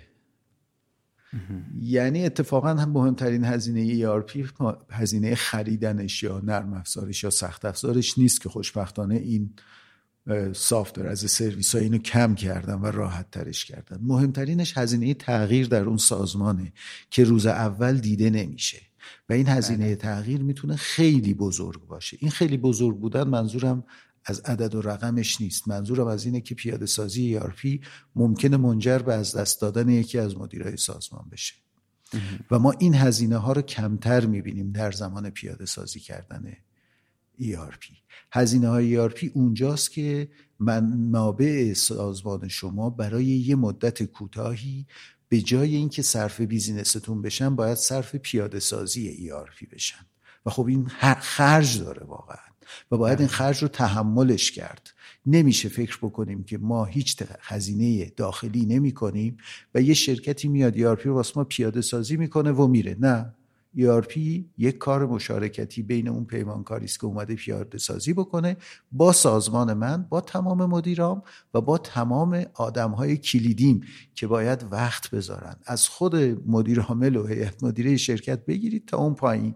[1.80, 8.40] یعنی اتفاقا هم مهمترین هزینه ERP هزینه خریدنش یا نرم افزارش یا سخت افزارش نیست
[8.40, 9.50] که خوشبختانه این
[10.52, 13.98] سافتور از سرویس ها اینو کم کردن و راحت ترش کردن.
[14.02, 16.72] مهمترینش هزینه تغییر در اون سازمانه
[17.10, 18.78] که روز اول دیده نمیشه.
[19.28, 19.96] و این هزینه بله.
[19.96, 22.16] تغییر می‌تونه خیلی بزرگ باشه.
[22.20, 23.84] این خیلی بزرگ بودن منظورم
[24.24, 25.68] از عدد و رقمش نیست.
[25.68, 30.36] منظورم از اینه که پیاده سازی ERP ممکنه منجر به از دست دادن یکی از
[30.36, 31.54] مدیرای سازمان بشه.
[32.50, 36.52] و ما این هزینه ها رو کمتر می‌بینیم در زمان پیاده سازی کردن
[37.40, 37.96] ERP
[38.32, 44.86] هزینه های ERP اونجاست که منابع سازمان شما برای یه مدت کوتاهی
[45.28, 50.06] به جای اینکه صرف بیزینستون بشن باید صرف پیاده سازی ERP بشن.
[50.46, 50.88] و خب این
[51.20, 52.51] خرج داره واقعا.
[52.90, 54.94] و باید این خرج رو تحملش کرد.
[55.26, 59.36] نمیشه فکر بکنیم که ما هیچ خزینه داخلی نمی کنیم
[59.74, 62.96] و یه شرکتی میاد ERP رو واسه ما پیاده سازی می‌کنه و میره.
[63.00, 63.34] نه.
[63.76, 64.16] ERP
[64.58, 68.56] یک کار مشارکتی بین اون پیمانکاری است که اومده پیاده سازی بکنه
[68.92, 71.22] با سازمان من با تمام مدیرام
[71.54, 73.80] و با تمام آدم های کلیدیم
[74.14, 75.56] که باید وقت بذارن.
[75.66, 79.54] از خود مدیر عامل و هیئت مدیره شرکت بگیرید تا اون پایین.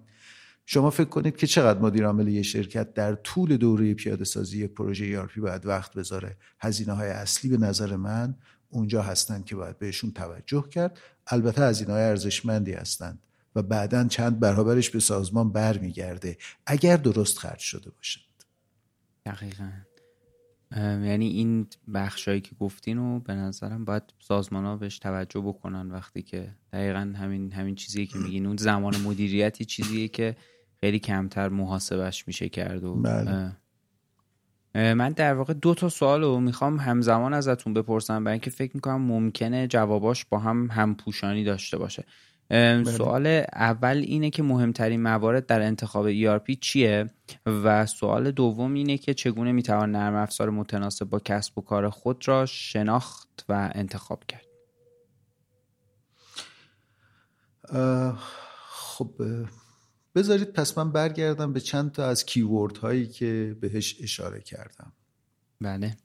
[0.68, 5.26] شما فکر کنید که چقدر مدیر عامل یه شرکت در طول دوره پیاده سازی پروژه
[5.26, 8.34] ERP باید وقت بذاره؟ هزینه های اصلی به نظر من
[8.70, 10.98] اونجا هستند که باید بهشون توجه کرد.
[11.26, 13.18] البته هزینه های ارزشمندی هستند
[13.54, 16.38] و بعدا چند برابرش به سازمان برمیگرده.
[16.66, 18.20] اگر درست خرج شده باشد
[19.26, 19.70] دقیقا.
[20.76, 26.22] یعنی این بخشایی که گفتین و به نظرم باید سازمان ها بهش توجه بکنن وقتی
[26.22, 28.46] که دقیقا همین همین چیزی که میگین.
[28.46, 30.36] اون زمان مدیریتی چیزیه که
[30.80, 33.52] خیلی کمتر محاسبش میشه کرد و بله.
[34.94, 39.02] من در واقع دو تا سوال رو می‌خوام همزمان ازتون بپرسم برای اینکه فکر می‌کنم
[39.02, 42.04] ممکنه جواباش با هم همپوشانی داشته باشه
[42.48, 42.84] بله.
[42.84, 47.10] سوال اول اینه که مهمترین موارد در انتخاب ERP چیه
[47.46, 52.28] و سوال دوم اینه که چگونه می‌توان نرم افزار متناسب با کسب و کار خود
[52.28, 54.46] را شناخت و انتخاب کرد
[58.68, 59.10] خب
[60.16, 64.92] بذارید پس من برگردم به چند تا از کیورد هایی که بهش اشاره کردم.
[65.60, 65.96] بله.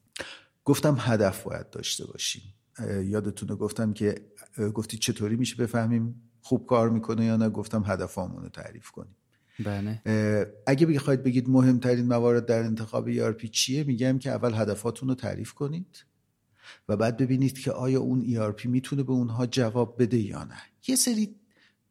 [0.65, 2.41] گفتم هدف باید داشته باشیم.
[3.03, 4.15] یادتونه گفتم که
[4.73, 9.15] گفتی چطوری میشه بفهمیم خوب کار می‌کنه یا نه؟ گفتم هدفامون رو تعریف کنیم.
[9.65, 10.01] بله.
[10.67, 15.53] اگه بخواید بگید مهمترین موارد در انتخاب ERP چیه میگم که اول هدفاتون رو تعریف
[15.53, 16.05] کنید
[16.89, 20.57] و بعد ببینید که آیا اون ERP می‌تونه به اونها جواب بده یا نه.
[20.87, 21.35] یه سری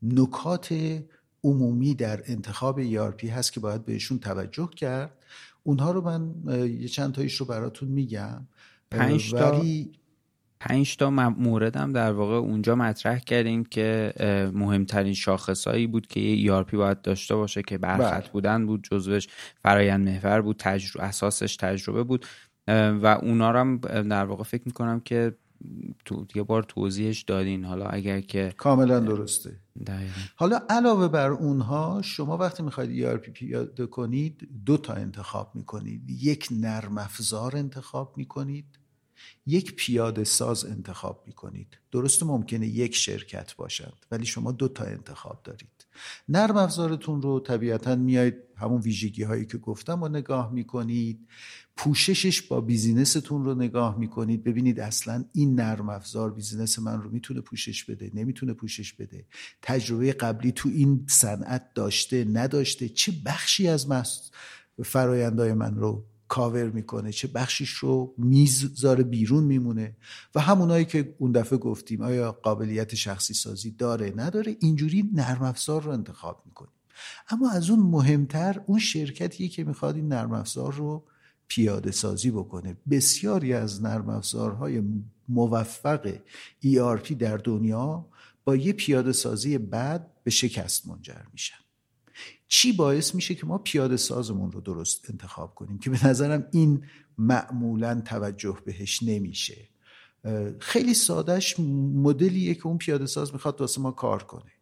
[0.02, 0.74] نکات
[1.44, 5.12] عمومی در انتخاب ERP هست که باید بهشون توجه کرد.
[5.62, 6.35] اونها رو من
[6.81, 8.46] یه چند تایش رو براتون میگم.
[8.90, 9.62] پنج تا
[10.61, 14.12] پنج تا موردم در واقع اونجا مطرح کردیم که
[14.55, 18.33] مهمترین شاخصایی بود که یه ERP باید داشته باشه که برخط بله.
[18.33, 19.29] بودن بود جزوش
[19.62, 22.26] فرایند محور بود تجربه اساسش تجربه بود.
[22.68, 25.37] و اونا رو هم در واقع فکر می‌کنم که
[26.05, 27.64] تو یه بار توضیحش دادین.
[27.64, 29.57] حالا اگر که کاملا درسته.
[29.87, 30.20] دقیقا.
[30.37, 36.11] حالا علاوه بر اونها شما وقتی می‌خواید ERP پیاده کنید دو تا انتخاب می‌کنید.
[36.11, 38.80] یک نرم افزار انتخاب می‌کنید.
[39.46, 41.78] یک پیاده ساز انتخاب می‌کنید.
[41.92, 45.87] درست ممکنه یک شرکت باشد ولی شما دو تا انتخاب دارید.
[46.28, 51.28] نرم افزارتون رو طبیعتا میاید همون ویژگی هایی که گفتم رو نگاه می‌کنید.
[51.76, 54.44] پوششش با business تون رو نگاه می‌کنید.
[54.44, 59.26] ببینید اصلا این نرم افزار business من رو می‌تونه پوشش بده نمی‌تونه پوشش بده.
[59.62, 63.87] تجربه قبلی تو این صنعت داشته نداشته چه بخشی از
[64.85, 69.97] فرایندهای من رو کاور می‌کنه چه بخشیش رو می‌ذاره بیرون میمونه.
[70.35, 74.57] و همونایی که اون دفعه گفتیم آیا قابلیت شخصی سازی داره؟ نداره.
[74.61, 76.73] اینجوری نرم افزار رو انتخاب می‌کنیم.
[77.29, 81.05] اما از اون مهمتر اون شرکتیه که می‌خواد این نرم افزار رو
[81.49, 82.77] پیاده سازی بکنه.
[82.90, 84.83] بسیاری از نرم افزارهای
[85.29, 86.14] موفق
[86.64, 88.07] ERP در دنیا
[88.45, 91.69] با یه پیاده سازی بعد به شکست منجر میشن.
[92.53, 96.85] چی باعث میشه که ما پیاده سازمون رو درست انتخاب کنیم؟ که به نظرم این
[97.19, 99.69] معمولا توجه بهش نمیشه.
[100.59, 101.61] خیلی سادهش
[101.95, 104.53] مدلیه که اون پیاده ساز می‌خواد واسه ما کار کنه.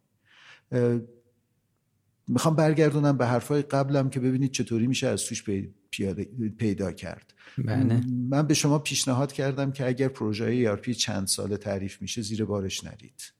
[2.27, 5.43] می‌خوام برگردونم به حرفای قبلم که ببینید چطوری میشه از توش
[5.89, 6.23] پیاده
[6.57, 7.33] پیدا کرد.
[7.57, 8.01] بله.
[8.29, 12.83] من به شما پیشنهاد کردم که اگر پروژه ERP چند ساله تعریف میشه زیر بارش
[12.83, 13.33] نرید.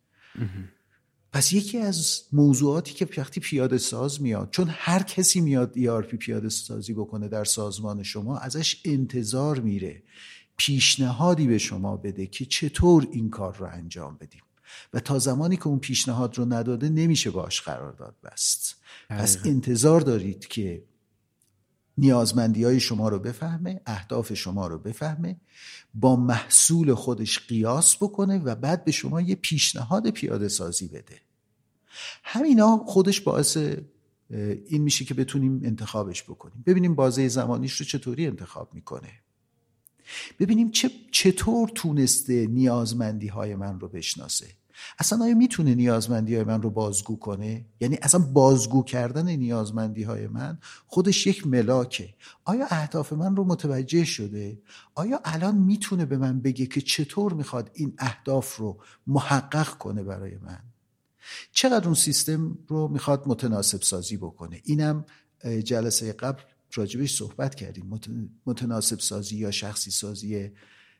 [1.32, 6.50] پس یکی از موضوعاتی که وقتی پیاده ساز میاد چون هر کسی میاد ERP پیاده
[6.50, 10.04] سازی بکنه در سازمان شما ازش انتظار میره
[10.58, 14.42] پیشنهادی به شما بده که چطور این کار رو انجام بدیم.
[14.94, 18.76] و تا زمانی که اون پیشنهاد رو نداده نمیشه باش قرارداد بست.
[19.10, 20.84] پس انتظار دارید که
[22.00, 25.40] نیازمندی های شما رو بفهمه اهداف شما رو بفهمه
[25.94, 31.22] با محصول خودش قیاس بکنه و بعد به شما یه پیشنهاد پیاده سازی بده.
[32.24, 33.58] همینا خودش باعث
[34.68, 36.64] این میشه که بتونیم انتخابش بکنیم.
[36.66, 39.10] ببینیم بازه زمانیش رو چطوری انتخاب می‌کنه.
[40.40, 44.48] ببینیم چه چطور تونسته نیازمندی های من رو بشناسه.
[45.00, 50.28] اصلا آیا می‌تونه نیازمندی های من رو بازگو کنه؟ یعنی اصلا بازگو کردن نیازمندی های
[50.28, 52.14] من خودش یک ملاکه.
[52.46, 54.62] آیا اهداف من رو متوجه شده؟
[54.96, 60.38] آیا الان می‌تونه به من بگه که چطور می‌خواد این اهداف رو محقق کنه برای
[60.38, 60.60] من؟
[61.52, 65.06] چقدر اون سیستم رو می‌خواد متناسب سازی بکنه؟ اینم
[65.64, 66.42] جلسه قبل
[66.74, 68.00] راجبش صحبت کردیم.
[68.46, 70.52] متناسب سازی یا شخصی سازی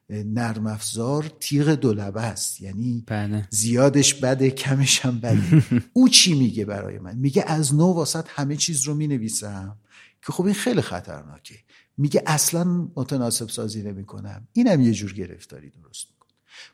[0.10, 2.62] نرم افزار تیغ دولبه است.
[2.62, 3.48] یعنی بله.
[3.50, 5.64] زیادش بده کمش هم بده.
[5.94, 9.78] او چی میگه برای من؟ میگه از نو واسط همه چیز رو می‌نویسم.
[10.26, 11.56] که خب این خیلی خطرناکه.
[11.98, 12.64] میگه اصلا
[12.96, 16.30] متناسب سازی نمی کنم اینم یه جور گرفتاری درست می‌کنه.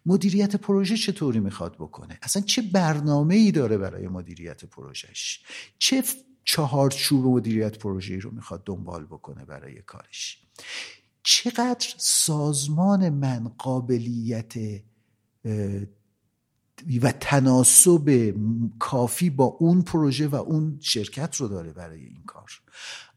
[0.05, 5.43] مدیریت پروژه چطوری می‌خواد بکنه؟ اصلا چه برنامه ای داره برای مدیریت پروژهش؟
[5.79, 6.03] چه
[6.43, 10.41] چهارچوب مدیریت پروژه رو می‌خواد دنبال بکنه برای کارش؟
[11.25, 14.53] چقدر سازمان من قابلیت
[17.01, 18.35] و تناسب
[18.79, 22.51] کافی با اون پروژه و اون شرکت رو داره برای این کار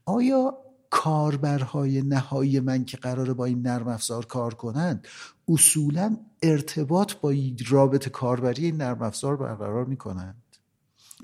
[0.04, 0.58] آیا
[0.90, 5.08] کاربرهای نهایی من که قراره با این نرم افزار کار کنند
[5.48, 7.34] اصولا ارتباط با
[7.68, 10.42] رابط کاربری این نرم افزار برقرار می‌کنند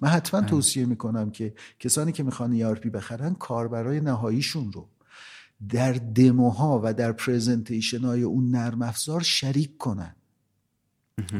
[0.02, 0.50] من حتما بله.
[0.50, 4.88] توصیه می‌کنم که کسانی که می‌خوان ERP بخرن کاربرای نهاییشون رو
[5.68, 10.16] در دموها و در پریزنتیشن های اون نرم افزار شریک کنن.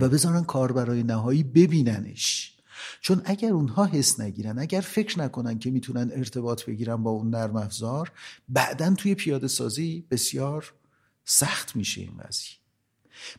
[0.01, 2.55] و بذارن کاربرای نهایی ببیننش.
[3.01, 7.57] چون اگر اونها حس نگیرن اگر فکر نکنن که می‌تونن ارتباط بگیرن با اون نرم
[7.57, 8.13] افزار
[8.49, 10.73] بعدا توی پیاده سازی بسیار
[11.25, 12.57] سخت میشه این قضیه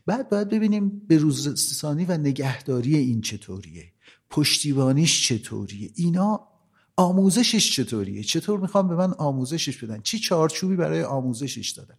[0.06, 3.91] بعد باید ببینیم به روزستانی و نگهداری این چطوریه.
[4.30, 5.91] پشتیبانیش چطوریه.
[5.95, 6.48] اینا
[6.97, 11.95] آموزشش چطوریه؟ چطور می‌خوام به من آموزشش بدن؟ چی چارچوبی برای آموزشش دادن؟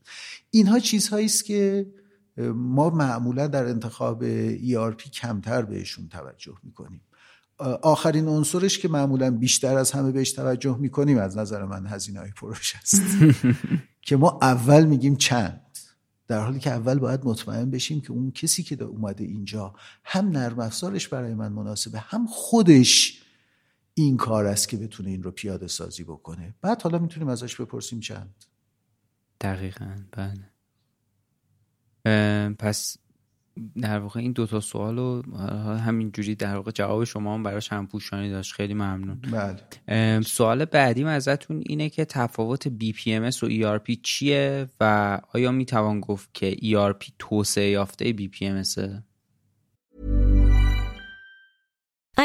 [0.51, 1.87] اینها چیزهایی است که
[2.55, 4.25] ما معمولا در انتخاب
[4.57, 7.01] ERP کمتر بهشون توجه می‌کنیم.
[7.83, 12.31] آخرین عنصرش که معمولا بیشتر از همه بهش توجه می‌کنیم از نظر من هزینه های
[12.31, 13.03] پروژه است.
[14.07, 15.61] که ما اول میگیم چند.
[16.29, 20.61] در حالی که اول باید مطمئن بشیم که اون کسی که اومده اینجا هم نرم
[20.61, 23.23] افزارش برای من مناسبه هم خودش
[23.99, 26.55] این کار است که بتونه این رو پیاده سازی بکنه.
[26.61, 28.45] بعد حالا می‌تونیم ازش بپرسیم چند.
[29.41, 30.51] دقیقا بله.
[32.55, 32.97] پس
[33.83, 35.23] در واقع این دوتا سوال رو
[35.77, 38.53] همینجوری در واقع جواب شما هم براش هم پوشانی داشت.
[38.53, 39.21] خیلی ممنون.
[39.21, 40.21] بله.
[40.21, 46.57] سوال بعدیم ازتون اینه که تفاوت BPMS و ERP چیه و آیا می‌توان گفت که
[46.57, 48.79] ERP توسعه یافته BPMS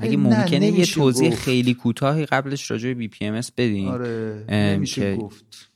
[0.00, 1.40] اگه نه، ممکنه یه توضیح گفت.
[1.40, 3.88] خیلی کوتاهی قبلش راجع به BPMS بدین.
[3.88, 5.66] آره ام، نمیشه که- گفت.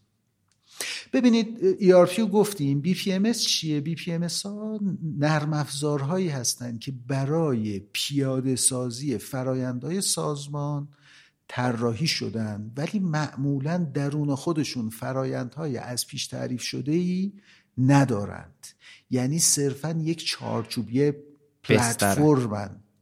[1.12, 2.82] ببینید ERP گفتیم.
[2.82, 4.80] BPMS چیه؟ BPMS ها
[5.18, 10.88] نرم افزارهایی هستند که برای پیاده سازی فرایندهای سازمان
[11.48, 17.32] طراحی شدن ولی معمولا درون خودشون فرایندهای از پیش تعریف شده ای
[17.78, 18.66] ندارند.
[19.10, 21.12] یعنی صرفا یک چارچوبی
[21.68, 22.14] بسترن.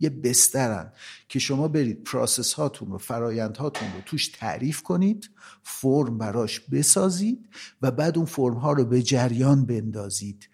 [0.03, 0.93] یه بسترن
[1.29, 5.31] که شما برید پراسس هاتون رو فرایند هاتون رو توش تعریف کنید
[5.63, 7.49] فرم براش بسازید
[7.83, 10.49] و بعد اون فرم ها رو به جریان بندازید.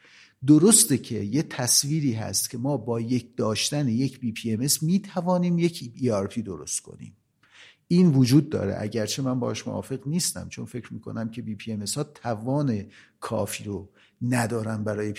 [0.46, 5.92] درسته که یه تصویری هست که ما با یک داشتن یک BPMS می توانیم یک
[5.96, 7.16] ERP درست کنیم.
[7.88, 8.76] این وجود داره.
[8.78, 12.84] اگرچه من باش موافق نیستم چون فکر می‌کنم که BPMS ها توان
[13.20, 13.88] کافی رو
[14.22, 15.12] ندارن برای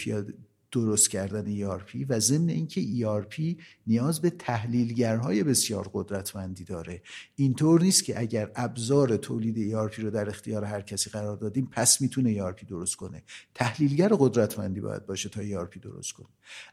[0.72, 7.02] درست کردن ERP و ضمن اینکه ERP نیاز به تحلیلگرهای بسیار قدرتمندی داره.
[7.36, 12.02] اینطور نیست که اگر ابزار تولید ERP رو در اختیار هر کسی قرار دادیم پس
[12.02, 13.24] می‌تونه ERP درست کنه.
[13.56, 16.28] تحلیلگر قدرتمندی باید باشه تا ERP درست کنه.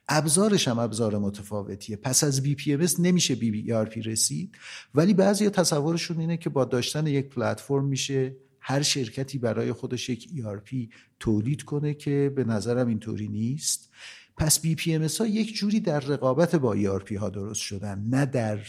[0.09, 1.97] ابزارش هم ابزار متفاوتیه.
[1.97, 4.57] پس از BPMS نمیشه بی ERP رسید
[4.95, 8.37] ولی بعضی تصورشون اینه که با داشتن یک پلتفرم میشه
[8.69, 13.91] هر شرکتی برای خودش یک ERP تولید کنه که به نظرم اینطوری نیست.
[14.37, 18.61] پس BPMS ها یک جوری در رقابت با ERP ها درست شدن نه در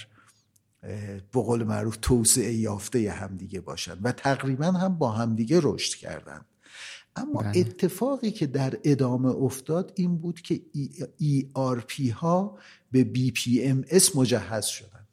[1.31, 6.41] به قول معروف توسعه یافته همدیگه باشن و تقریبا هم با همدیگه رشد کردن.
[7.15, 7.59] اما بله.
[7.59, 10.61] اتفاقی که در ادامه افتاد این بود که
[11.21, 12.59] ERP ها
[12.91, 15.07] به BPMS مجهز شدند.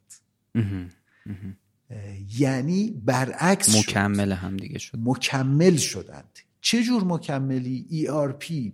[2.38, 3.78] یعنی برعکس شد.
[3.78, 4.98] مکمل هم دیگه شد.
[5.02, 6.38] مکمل شدند.
[6.60, 8.72] چه جور مکملی؟ ERP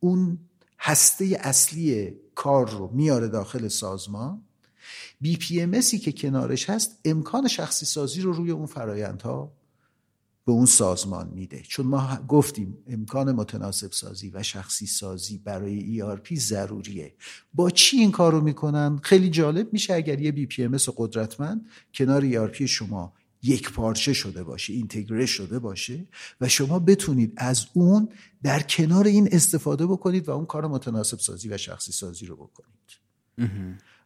[0.00, 0.38] اون
[0.78, 4.42] هسته اصلی کار رو میاره داخل سازمان.
[5.24, 9.52] BPMSی که کنارش هست امکان شخصی سازی رو روی اون فرایندها
[10.44, 11.62] به اون سازمان میده.
[11.68, 17.14] چون ما گفتیم امکان متناسب سازی و شخصی سازی برای ERP ضروریه.
[17.54, 22.62] با چی این کار رو می‌کنن؟ خیلی جالب میشه اگر یه BPMS قدرتمند کنار ERP
[22.62, 23.12] شما
[23.42, 26.06] یک پارچه شده باشه اینتگره شده باشه
[26.40, 28.08] و شما بتونید از اون
[28.42, 32.72] در کنار این استفاده بکنید و اون کار متناسب سازی و شخصی سازی رو بکنید.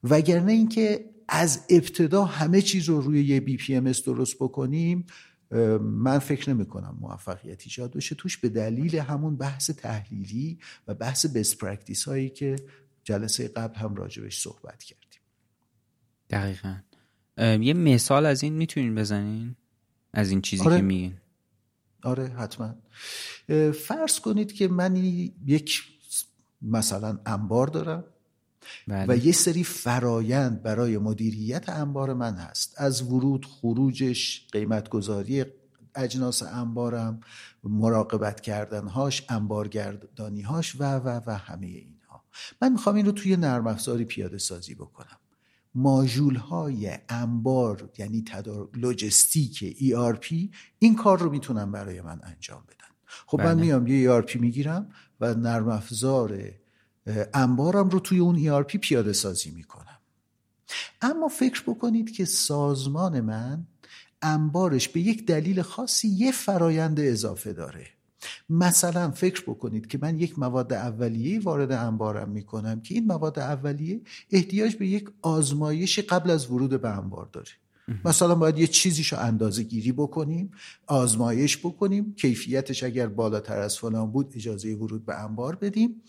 [0.04, 5.06] وگرنه اینکه از ابتدا همه چیز رو روی یه BPMS درست بکنیم
[5.80, 8.14] من فکر نمی کنم موفقیت ایجاد بشه.
[8.14, 12.56] توش به دلیل همون بحث تحلیلی و بحث best practice هایی که
[13.04, 15.20] جلسه قبل هم راجبش صحبت کردیم.
[16.30, 16.76] دقیقا.
[17.38, 19.56] یه مثال از این می‌تونین بزنین؟
[20.12, 20.76] از این چیزی آره.
[20.76, 21.14] که میگین.
[22.02, 22.74] آره حتما.
[23.74, 25.82] فرض کنید که من یک
[26.62, 28.04] مثلا انبار دارم.
[28.88, 29.14] بله.
[29.14, 35.44] و یه سری فرایند برای مدیریت انبار من هست از ورود خروجش قیمت گذاری
[35.96, 37.20] اجناس انبارم
[37.64, 42.24] مراقبت کردنهاش انبارگردانیهاش و و و همه اینها
[42.62, 45.18] من می‌خوام این رو توی نرم افزاری پیاده سازی بکنم
[45.74, 52.76] ماژول های انبار یعنی تدار لوجستیک ERP این کار رو می‌تونن برای من انجام بدن
[53.26, 53.54] خب من بله.
[53.54, 54.90] میام یه ERP می‌گیرم
[55.20, 56.38] و نرم افزار
[57.34, 59.98] انبارم رو توی اون ERP پیاده سازی می‌کنم.
[61.00, 63.66] اما فکر بکنید که سازمان من
[64.22, 67.86] انبارش به یک دلیل خاصی یه فرایند اضافه داره.
[68.50, 74.00] مثلا فکر بکنید که من یک مواد اولیه وارد انبارم می‌کنم که این مواد اولیه
[74.30, 77.50] احتیاج به یک آزمایش قبل از ورود به انبار داره.
[78.04, 80.50] مثلا باید یه چیزیشو اندازه گیری بکنیم
[80.86, 86.02] آزمایش بکنیم کیفیتش اگر بالاتر از فلان بود اجازه ورود به انبار بدیم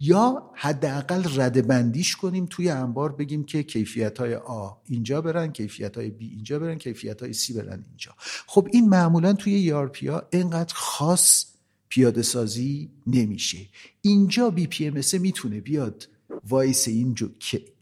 [0.00, 5.96] یا حداقل رده بندیش کنیم توی انبار بگیم که کیفیت های A اینجا برن کیفیت
[5.96, 8.12] های B اینجا برن کیفیت های C برن اینجا.
[8.46, 11.46] خب این معمولا توی ERP ها اینقدر خاص
[11.88, 13.58] پیاده سازی نمیشه.
[14.02, 16.08] اینجا BPM می‌تونه بیاد
[16.48, 17.14] وایسه این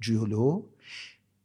[0.00, 0.62] جلو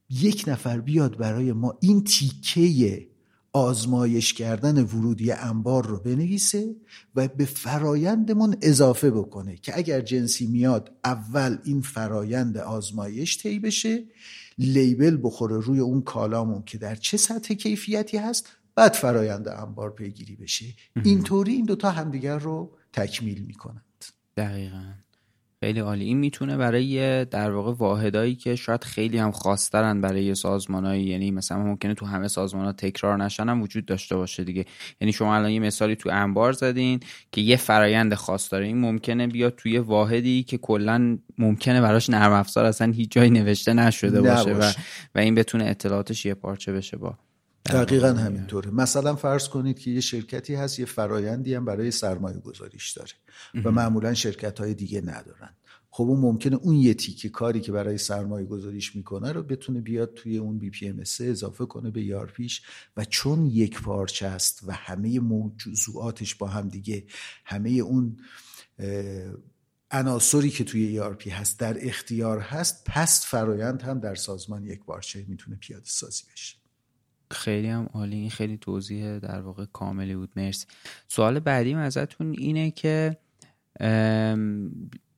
[0.10, 3.08] یک نفر بیاد برای ما این تیکه
[3.53, 6.76] آزمایش کردن ورودی انبار رو بنویسه
[7.16, 14.03] و به فرایندمون اضافه بکنه که اگر جنسی میاد اول این فرایند آزمایش طی بشه
[14.58, 20.36] لیبل بخوره روی اون کالامون که در چه سطح کیفیتی هست بعد فرایند انبار پیگیری
[20.36, 20.66] بشه.
[21.03, 24.05] اینطوری این دوتا همدیگر رو تکمیل می‌کنند.
[24.38, 24.93] دقیقا.
[25.60, 26.05] خیلی عالی.
[26.05, 31.58] این می‌تونه برای در واقع واحدایی که شاید خیلی هم خواسترن برای سازمانایی یعنی مثلا
[31.58, 34.66] ممکنه تو همه سازمان ها تکرار نشن هم وجود داشته باشه دیگه.
[35.01, 36.99] یعنی شما الان یه مثالی تو انبار زدین
[37.32, 38.66] که یه فرایند خاص داره.
[38.66, 43.74] این ممکنه بیاد توی واحدی که کلا ممکنه براش نرم افزار اصلا هیچ جایی نوشته
[43.74, 44.72] نشده باشه و,
[45.16, 47.18] و این بتونه اطلاعاتش یه پارچه بشه با
[47.68, 48.72] دقیقا همینطوره.
[48.72, 53.11] مثلا فرض کنید که یه شرکتی هست یه فرایندی هم برای سرمایه گذاریش داره
[53.65, 55.49] و معمولا شرکت های دیگه ندارن.
[55.89, 60.13] خب اون ممکنه اون یه تیکه کاری که برای سرمایه گذاریش می‌کنه رو بتونه بیاد
[60.13, 62.61] توی اون بی پی ام اضافه کنه به یارپیش
[62.97, 67.05] و چون یک پارچه است و همه موضوعاتش با هم دیگه
[67.45, 68.18] همه اون
[69.91, 75.26] عناصری که توی یارپی هست در اختیار هست پس فرایند هم در سازمان یک پارچه
[75.28, 76.57] می‌تونه پیاده سازی بشه.
[77.32, 78.15] خیلی هم عالی.
[78.15, 80.32] این خیلی توضیح در واقع کاملی بود.
[80.36, 80.65] مرسی.
[81.07, 83.17] سوال بعدی ازتون اینه که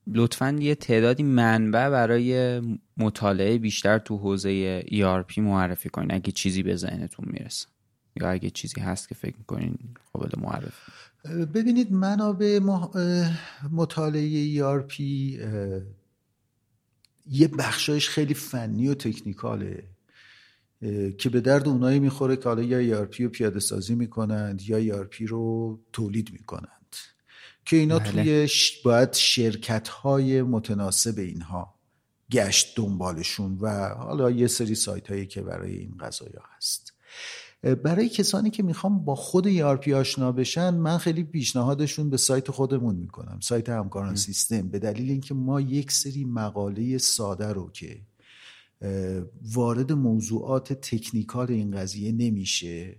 [0.08, 2.62] لطفا یه تعدادی منبع برای
[2.98, 7.68] مطالعه بیشتر تو حوزه ERP معرفی کنین اگه چیزی به ذهنتون می‌رسه.
[8.16, 9.78] یا اگه چیزی هست که فکر می‌کنین
[10.14, 10.92] قابل معرفی.
[11.54, 12.60] ببینید منابع
[13.72, 15.00] مطالعه ERP
[17.32, 19.84] یه بخشایش خیلی فنی و تکنیکاله.
[21.18, 25.16] که به درد اونایی می‌خوره که حالا یا ERP رو پیاده سازی می‌کنند یا ERP
[25.28, 26.96] رو تولید می‌کنند.
[27.66, 28.12] که اینا بله.
[28.12, 28.50] توی
[28.84, 31.76] باید شرکت های متناسب اینها
[32.32, 36.94] گشت دنبالشون و حالا یه سری سایت هایی که برای این قضايا هست.
[37.84, 42.96] برای کسانی که می‌خوام با خود ERP آشنا بشن من خیلی پیشنهادشون به سایت خودمون
[42.96, 43.40] می‌کنم.
[43.42, 44.70] سایت همکاران سیستم.
[44.70, 48.02] به دلیل اینکه ما یک سری مقاله ساده رو که
[49.54, 52.96] وارد موضوعات تکنیکال این قضیه نمیشه.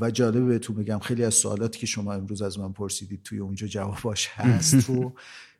[0.00, 3.66] و جالبه بهتون بگم خیلی از سوالاتی که شما امروز از من پرسیدید توی اونجا
[3.66, 5.12] جواباش هست رو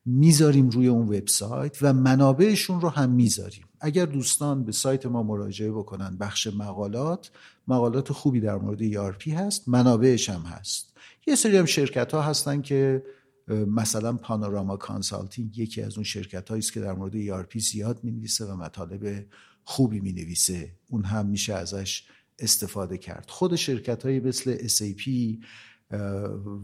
[0.07, 3.65] می‌ذاریم روی اون وبسایت و منابعشون رو هم می‌ذاریم.
[3.81, 7.31] اگر دوستان به سایت ما مراجعه بکنن بخش مقالات
[7.69, 10.93] مقالات خوبی در مورد ERP هست منابعش هم هست.
[11.27, 13.03] یه سری هم شرکت ها هستن که
[13.49, 18.45] مثلا پانوراما کانسالتینگ یکی از اون شرکت است که در مورد ERP زیاد می نویسه
[18.45, 19.27] و مطالب
[19.65, 22.05] خوبی می نویسه اون هم میشه ازش
[22.39, 23.25] استفاده کرد.
[23.29, 25.09] خود شرکت های مثل SAP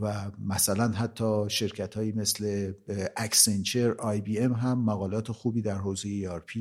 [0.01, 2.73] و مثلا حتی شرکت هایی مثل
[3.17, 6.59] Accenture IBM هم مقالات خوبی در حوزه ERP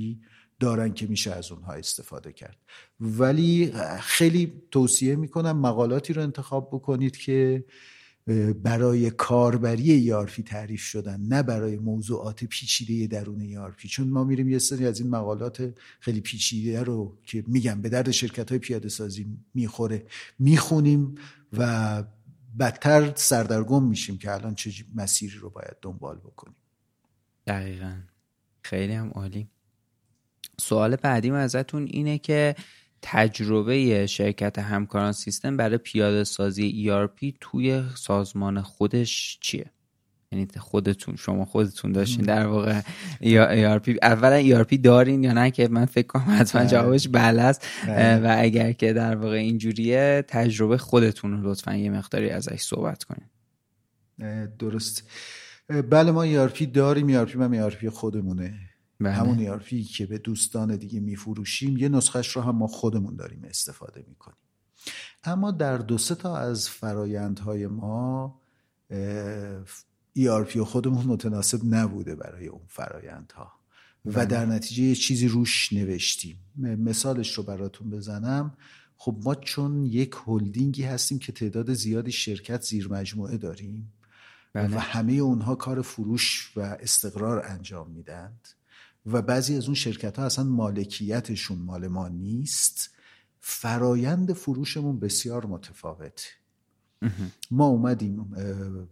[0.60, 2.58] دارن که میشه از اونها استفاده کرد.
[3.00, 7.66] ولی خیلی توصیه می‌کنم مقالاتی رو انتخاب بکنید که
[8.64, 14.60] برای کاربری ERP تعریف شدن نه برای موضوعات پیچیده درون ERP چون ما میریم یه
[14.60, 19.38] سری از این مقالات خیلی پیچیده رو که میگم به درد شرکت های پیاده سازی
[19.54, 20.06] می‌خوره
[20.40, 21.16] می‌خونیم
[21.54, 22.04] و
[22.60, 26.56] بدتر سردرگم میشیم که الان چه مسیری رو باید دنبال بکنیم.
[27.48, 27.96] دقیقا.
[28.62, 29.50] خیلی هم عالی.
[30.60, 32.56] سوال بعدیم ازتون اینه که
[33.02, 39.72] تجربه شرکت همکاران سیستم برای پیاده سازی ERP توی سازمان خودش چیه؟
[40.32, 42.82] یعنی خودتون شما خودتون داشتین در واقع
[43.22, 46.70] ERP اولا ERP دارین یا نه که من فکر کنم حتما بله.
[46.70, 47.68] جوابش بله است.
[47.88, 48.16] بله.
[48.16, 53.28] و اگر که در واقع اینجوریه تجربه خودتون رو لطفا یه مقداری ازش صحبت کنین.
[54.60, 55.10] درست.
[55.90, 57.26] بله ما ERP داریم.
[57.26, 58.69] ERP هم ERP خودمونه.
[59.00, 59.12] بله.
[59.12, 64.06] همون یارفی که به دوستان دیگه میفروشیم یه نسخش رو هم ما خودمون داریم استفاده
[64.08, 64.38] می‌کنیم
[65.24, 68.42] اما در دو سه تا از فرایندهای ما
[70.18, 73.52] ERP خودمون متناسب نبوده برای اون فرایندها
[74.06, 74.26] و بله.
[74.26, 78.58] در نتیجه یه چیزی روش نوشتیم مثالش رو براتون بزنم
[78.98, 83.94] خب ما چون یک هلدینگی هستیم که تعداد زیادی شرکت زیر مجموعه داریم
[84.54, 84.76] بله.
[84.76, 88.48] و همه اونها کار فروش و استقرار انجام میدند
[89.06, 92.90] و بعضی از اون شرکت ها اصلا مالکیتشون مال ما نیست.
[93.40, 96.28] فرایند فروشمون بسیار متفاوت.
[97.52, 98.36] ما اومدیم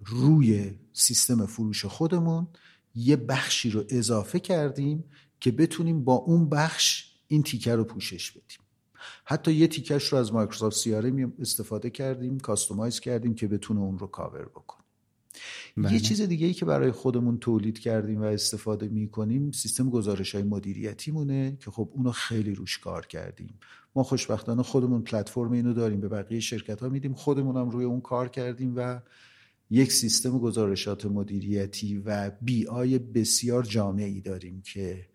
[0.05, 2.47] روی سیستم فروش خودمون
[2.95, 5.03] یه بخشی رو اضافه کردیم
[5.39, 8.59] که بتونیم با اون بخش این تیکه رو پوشش بدیم.
[9.25, 14.07] حتی یه تیکش رو از Microsoft CRM استفاده کردیم customize کردیم که بتونه اون رو
[14.07, 14.76] کاور بکنه.
[15.77, 15.93] بله.
[15.93, 19.09] یه چیز دیگه ای که برای خودمون تولید کردیم و استفاده می
[19.53, 23.59] سیستم گزارش های مدیریتی مونه که خب اونو خیلی روش کار کردیم
[23.95, 28.01] ما خوشبختانه خودمون پلتفرم اینو داریم به بقیه شرکت ها میدیم خودمون هم روی اون
[28.01, 28.99] کار کردیم و
[29.69, 35.07] یک سیستم گزارشات مدیریتی و بی آی بسیار جامعی داریم که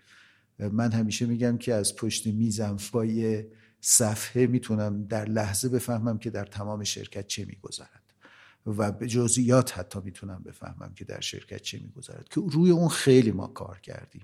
[0.58, 3.44] من همیشه میگم که از پشت میزم فای
[3.80, 8.01] صفحه می‌تونم در لحظه بفهمم که در تمام شرکت چه میگذرد
[8.66, 13.30] و به جزئیات حتی می‌تونم بفهمم که در شرکت چه میگذرد که روی اون خیلی
[13.32, 14.22] ما کار کردیم.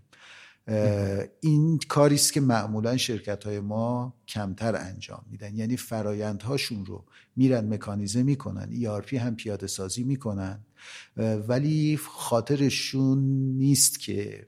[1.40, 5.56] این کاری است که معمولا شرکت های ما کمتر انجام میدن.
[5.56, 7.04] یعنی فرایندهاشون رو
[7.36, 10.64] میرن مکانیزه می‌کنن ERP هم پیاده سازی می‌کنن
[11.48, 13.18] ولی خاطرشون
[13.58, 14.46] نیست که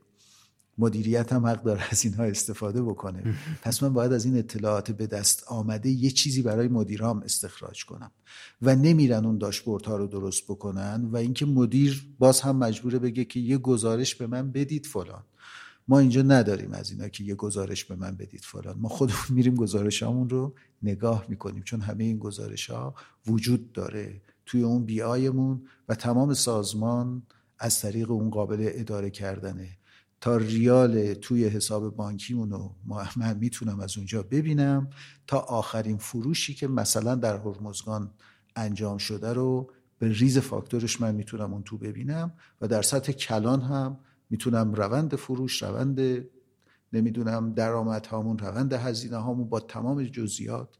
[0.81, 3.35] مدیریت هم حق داره از اینها استفاده بکنه.
[3.61, 8.11] پس من باید از این اطلاعات به دست آمده یه چیزی برای مدیرام استخراج کنم.
[8.61, 13.25] و نمیرن اون داشبورد ها رو درست بکنن و اینکه مدیر باز هم مجبوره بگه
[13.25, 15.23] که یه گزارش به من بدید فلان.
[15.87, 18.77] ما اینجا نداریم از اینا که یه گزارش به من بدید فلان.
[18.79, 20.53] ما خودمون میریم گزارش رو
[20.83, 22.95] نگاه می‌کنیم چون همه این گزارش ها
[23.27, 27.23] وجود داره توی اون بیایمون و تمام سازمان
[27.59, 29.69] از طریق اون قابل اداره کردنه.
[30.21, 32.75] تا ریال توی حساب بانکیمون رو
[33.15, 34.89] من می‌تونم از اونجا ببینم
[35.27, 38.13] تا آخرین فروشی که مثلا در هرمزگان
[38.55, 43.61] انجام شده رو به ریز فاکتورش من می‌تونم اون تو ببینم و در سطح کلان
[43.61, 43.97] هم
[44.29, 46.25] می‌تونم روند فروش روند
[46.93, 50.77] نمی‌دونم درآمد هامون روند هزینه هامون با تمام جزئیات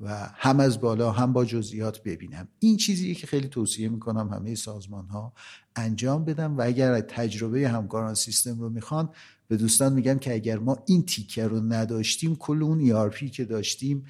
[0.00, 2.48] و هم از بالا هم با جزئیات ببینم.
[2.58, 5.32] این چیزی که خیلی توصیه می‌کنم همه سازمان ها
[5.76, 9.10] انجام بدم و اگر تجربه همکاران سیستم رو می‌خوان
[9.48, 14.06] به دوستان میگم که اگر ما این تیکه رو نداشتیم کل اون ERP که داشتیم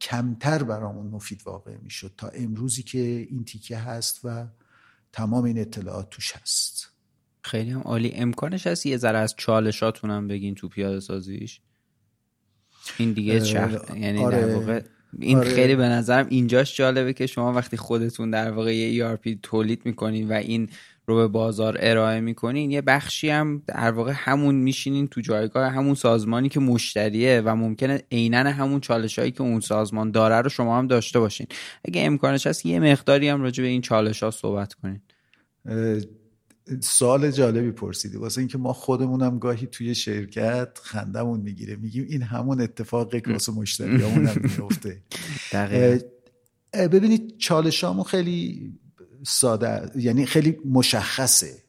[0.00, 2.98] کمتر برامون مفید واقع می‌شد تا امروزی که
[3.30, 4.46] این تیکه هست و
[5.12, 6.88] تمام این اطلاعات توش هست.
[7.44, 8.12] خیلی هم عالی.
[8.14, 11.60] امکانش هست یه ذره از چالشاتونم بگین تو پیاده سازیش؟
[12.98, 14.40] این دیگه چرخ یعنی آره.
[14.40, 14.82] در واقع
[15.20, 15.48] این آره.
[15.48, 20.28] خیلی به نظرم اینجاش جالبه که شما وقتی خودتون در واقع یه ERP تولید می‌کنین
[20.28, 20.68] و این
[21.06, 25.94] رو به بازار ارائه می‌کنین یه بخشی هم در واقع همون میشینین تو جایگاه همون
[25.94, 30.78] سازمانی که مشتریه و ممکنه عینا همون چالش هایی که اون سازمان داره رو شما
[30.78, 31.46] هم داشته باشین
[31.84, 35.00] اگه امکانش هست یه مقداری هم راجع به این چالش ها صحبت کنین
[36.80, 38.16] سوال جالبی پرسیدی.
[38.16, 41.76] واسه اینکه ما خودمونم گاهی توی شرکت خندمون می‌گیره.
[41.76, 45.02] میگیم این همون اتفاقی که واسه مشتریامون هم میفته
[46.72, 48.72] ببینید چالشامون خیلی
[49.26, 51.62] ساده یعنی خیلی مشخصه.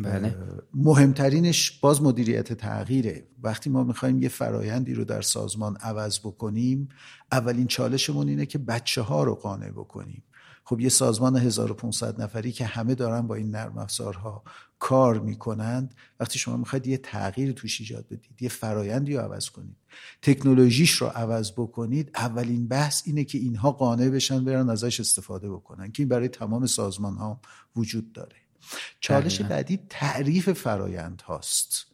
[0.00, 0.36] بله.
[0.74, 3.26] مهمترینش باز مدیریت تغییره.
[3.42, 6.88] وقتی ما می‌خوایم یه فرایندی رو در سازمان عوض بکنیم
[7.32, 10.22] اولین چالشمون اینه که بچه ها رو قانع بکنیم.
[10.68, 14.44] خب یه سازمان 1500 نفری که همه دارن با این نرم افزارها
[14.78, 15.94] کار می‌کنند.
[16.20, 19.76] وقتی شما می‌خواید یه تغییر توش ایجاد بدید یه فرایندی رو عوض کنید
[20.22, 25.92] تکنولوژیش رو عوض بکنید اولین بحث اینه که اینها قانع بشن برن ازش استفاده بکنن
[25.92, 27.40] که این برای تمام سازمان ها
[27.76, 28.36] وجود داره.
[29.00, 31.86] چالش بعدی تعریف فرایند هاست.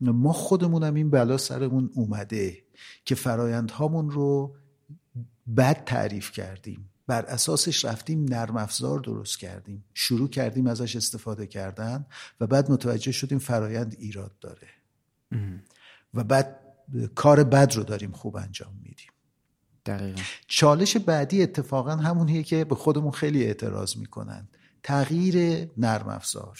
[0.00, 2.64] ما خودمونم این بلا سرمون اومده
[3.04, 4.56] که فرایند هامون رو
[5.56, 6.90] بد تعریف کردیم.
[7.06, 9.84] بر اساسش رفتیم نرم افزار درست کردیم.
[9.94, 12.06] شروع کردیم ازش استفاده کردن
[12.40, 14.68] و بعد متوجه شدیم فرایند ایراد داره.
[16.14, 16.60] و بعد
[17.14, 19.10] کار بد رو داریم خوب انجام میدیم.
[19.86, 20.22] دقیقا.
[20.46, 24.48] چالش بعدی اتفاقا همونیه که به خودمون خیلی اعتراض می‌کنن.
[24.82, 26.58] تغییر نرم افزار.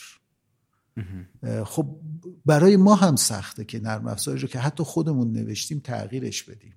[1.64, 2.00] خب
[2.46, 6.74] برای ما هم سخته که نرم افزاری رو که حتی خودمون نوشتیم تغییرش بدیم.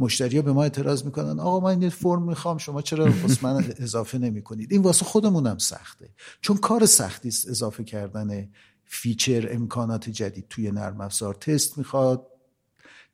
[0.00, 1.40] مشتری به ما اعتراض می‌کنن.
[1.40, 3.08] آقا من این فرم می‌خوام شما چرا
[3.42, 6.08] من اضافه نمی کنید این واسه خودمونم سخته.
[6.40, 8.48] چون کار سختی است اضافه کردن
[8.84, 11.34] feature امکانات جدید توی نرم افزار.
[11.34, 12.26] تست می‌خواد.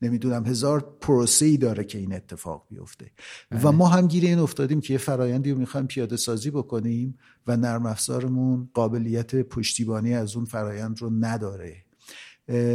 [0.03, 3.11] نمی‌دونم هزار پروسه ای داره که این اتفاق بیفته.
[3.51, 3.71] و بله.
[3.71, 7.87] ما هم گیر این افتادیم که یه فرایندی رو می‌خوایم پیاده سازی بکنیم و نرم
[7.87, 11.77] افزارمون قابلیت پشتیبانی از اون فرایند رو نداره.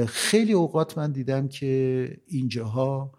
[0.07, 3.11] خیلی اوقات من دیدم که اینجاها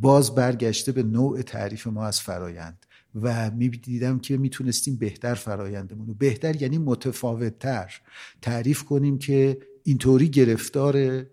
[0.00, 2.86] باز برگشته به نوع تعریف ما از فرایند
[3.22, 8.00] و می‌دیدم که می‌تونستیم بهتر فرایندمون رو بهتر یعنی متفاوتتر
[8.42, 11.24] تعریف کنیم که اینطوری گرفتار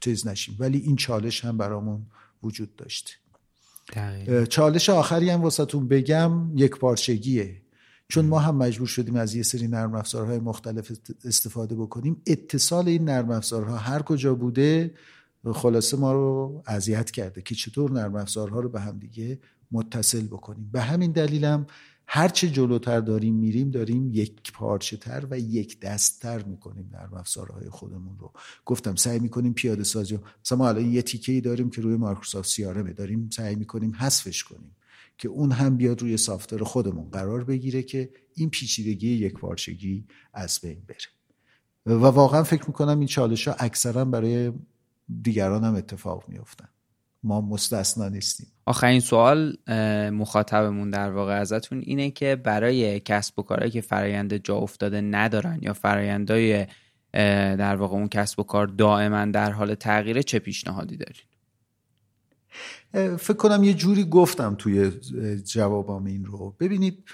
[0.00, 0.56] چیز نشیم.
[0.58, 2.06] ولی این چالش هم برامون
[2.42, 3.12] وجود داشته
[4.48, 7.62] چالش آخری هم واسهتون بگم یک پارچگیه.
[8.08, 10.92] چون ما هم مجبور شدیم از یه سری نرم افزارهای مختلف
[11.24, 12.22] استفاده بکنیم.
[12.26, 14.94] اتصال این نرم افزارها هر کجا بوده
[15.52, 19.38] خلاصه ما رو اذیت کرده که چطور نرم افزارها رو به هم دیگه
[19.72, 20.70] متصل بکنیم.
[20.72, 21.66] به همین دلیلم
[22.08, 28.18] هرچه جلوتر داریم میریم داریم یک پارچه تر و یک دستتر می‌کنیم نرم افزارهای خودمون
[28.18, 28.32] رو.
[28.64, 32.48] گفتم سعی می‌کنیم پیاده سازی مثلا ما الان یه تیکه ای داریم که روی مایکروسافت
[32.48, 34.76] سیارمه داریم سعی می‌کنیم حذفش کنیم
[35.18, 40.60] که اون هم بیاد روی سافتور خودمون قرار بگیره که این پیچیدگی یک پارچگی از
[40.62, 40.98] بین بره.
[41.86, 44.52] و واقعا فکر می‌کنم این چالش ها اکثرا برای
[45.22, 46.68] دیگران هم اتفاق میفتن
[47.22, 48.46] ما مستثنا نیستیم.
[48.66, 49.56] آخرین سوال
[50.10, 55.58] مخاطبمون در واقع ازتون اینه که برای کسب و کارهایی که فرایند جا افتاده ندارن
[55.62, 56.66] یا فرایندهای
[57.56, 61.26] در واقع اون کسب و کار دائما در حال تغییره چه پیشنهادی دارین؟
[63.16, 64.90] فکر کنم یه جوری گفتم توی
[65.44, 66.56] جوابام این رو.
[66.60, 67.04] ببینید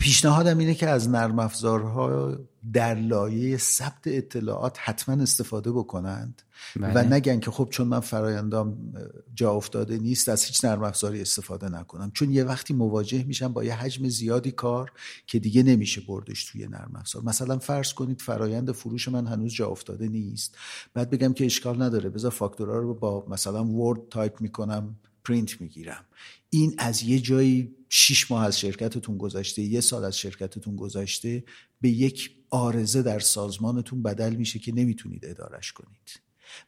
[0.00, 2.38] پیشنهادم اینه که از نرم افزارها
[2.72, 6.42] در لایه ثبت اطلاعات حتما استفاده بکنند
[6.76, 6.92] بله.
[6.94, 8.94] و نگن که خب چون من فرایندام
[9.34, 12.10] جا افتاده نیست از هیچ نرم افزاری استفاده نکنم.
[12.10, 14.92] چون یه وقتی مواجه میشم با یه حجم زیادی کار
[15.26, 17.22] که دیگه نمیشه بردش توی نرم افزار.
[17.22, 20.56] مثلا فرض کنید فرایند فروش من هنوز جا افتاده نیست.
[20.94, 24.96] بعد بگم که اشکال نداره بذار فاکتورا رو با مثلا Word تایپ می‌کنم.
[25.24, 26.04] پرینت می‌گیرم.
[26.50, 31.44] این از یه جایی شیش ماه از شرکتتون گذشته یه سال از شرکتتون گذشته
[31.80, 36.20] به یک عارضه در سازمانتون بدل میشه که نمی‌تونید ادارش کنید.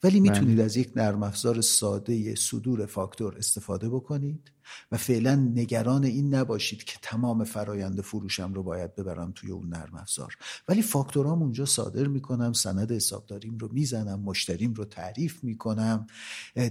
[0.02, 0.64] ولی می‌تونید بله.
[0.64, 4.52] از یک نرم افزار ساده صدور فاکتور استفاده بکنید
[4.92, 9.94] و فعلا نگران این نباشید که تمام فرایند فروشم رو باید ببرم توی اون نرم
[9.94, 10.36] افزار
[10.68, 16.06] ولی فاکتورام اونجا صادر می‌کنم سند حسابداریم رو می‌زنم مشتریم رو تعریف می‌کنم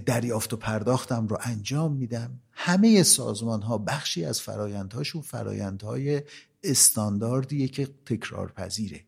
[0.06, 6.22] دریافت و پرداختم رو انجام میدم همه سازمان ها بخشی از فرایندهاشون فرایندهای
[6.66, 9.00] استانداردیه که تکرار پذیره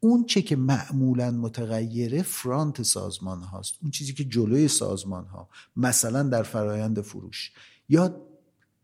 [0.00, 3.74] اون چه که معمولا متغیره فرانت سازمان هاست.
[3.82, 7.52] اون چیزی که جلوی سازمان ها مثلا در فرایند فروش
[7.88, 8.16] یا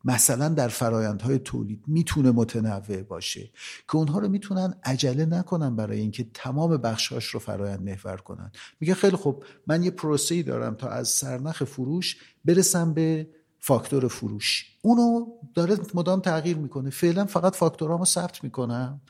[0.05, 3.51] مثلا در فرایندهای تولید می‌تونه متنوع باشه
[3.89, 8.53] که اونها رو می‌تونن عجله نکنن برای اینکه تمام بخشهاش رو فرایند محور کنن.
[8.81, 14.67] میگه خیلی خب من یه پروسه دارم تا از سرنخ فروش برسم به فاکتور فروش.
[14.83, 16.91] اونو داره مدام تغییر می‌کنه.
[16.91, 19.01] فعلا فقط فاکتورامو ثبت می‌کنم.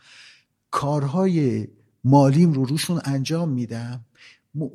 [0.71, 1.69] کارهای
[2.05, 4.05] مالیم رو روشون انجام میدم.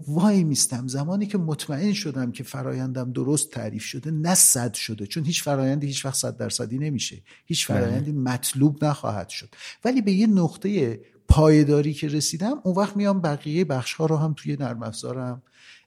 [0.07, 0.87] وای میستم.
[0.87, 5.87] زمانی که مطمئن شدم که فرایندم درست تعریف شده نه صد شده چون هیچ فرایندی
[5.87, 7.21] هیچ وقت صد درصدی نمیشه.
[7.45, 7.79] هیچ بله.
[7.79, 9.49] فرایندی مطلوب نخواهد شد.
[9.85, 14.33] ولی به یه نقطه پایداری که رسیدم اون وقت میام بقیه بخش ها رو هم
[14.37, 15.41] توی نرم افزارم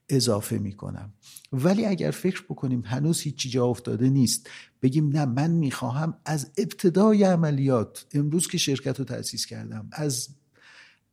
[0.09, 1.13] اضافه می‌کنم.
[1.53, 4.51] ولی اگر فکر بکنیم هنوز هیچی جا افتاده نیست
[4.83, 10.29] بگیم نه من می‌خواهم از ابتدای عملیات امروز که شرکت رو تأسیس کردم از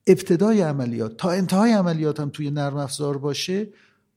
[0.07, 3.67] ابتدای عملیات تا انتهای عملیات هم توی نرم افزار باشه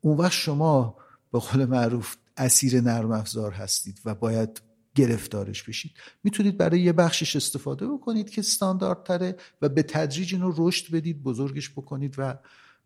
[0.01, 0.97] اون وقت شما
[1.33, 4.63] به قول معروف اسیر نرم افزار هستید و باید
[4.95, 5.93] گرفتارش بشید.
[6.25, 8.43] می‌تونید برای یه بخشش استفاده بکنید که
[9.05, 12.39] تره و به تدریج اینو رشد بدید بزرگش بکنید و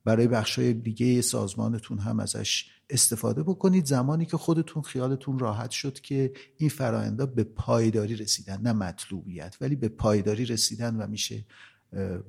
[0.04, 3.86] برای بخشای دیگه سازمانتون هم ازش استفاده بکنید.
[3.86, 9.76] زمانی که خودتون خیالتون راحت شد که این فراینده به پایداری رسیدن نه مطلوبیت ولی
[9.76, 11.44] به پایداری رسیدن و میشه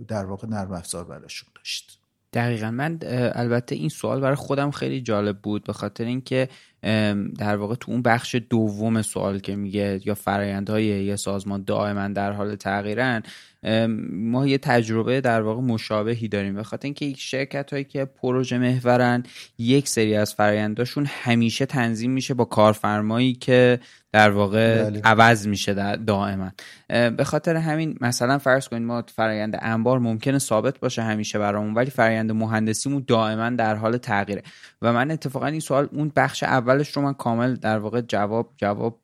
[0.08, 2.02] در واقع نرم افزار براشون داشت.
[2.34, 2.72] دقیقا.
[2.72, 3.00] من
[3.36, 6.50] البته این سوال برای خودم خیلی جالب بود به خاطر اینکه
[7.38, 12.32] در واقع تو اون بخش دوم سوال که میگه یا فرایندهای یه سازمان دائما در
[12.32, 13.24] حال تغییرن
[14.12, 16.56] ما یه تجربه در واقع مشابهی داریم.
[16.56, 19.24] به خاطر اینکه شرکت هایی که پروژه محورن
[19.58, 23.80] یک سری از فراینداشون همیشه تنظیم میشه با کارفرمایی که
[24.12, 25.02] در واقع بله.
[25.04, 26.52] عوض میشه دائما.
[26.90, 31.90] به خاطر همین مثلا فرض کنید ما فرایند انبار ممکنه ثابت باشه همیشه برامون ولی
[31.92, 34.44] فرایند مهندسیمون دائما در حال تغییره.
[34.82, 39.01] و من اتفاقا این سوال اون بخش اولش رو من کامل در واقع جواب جواب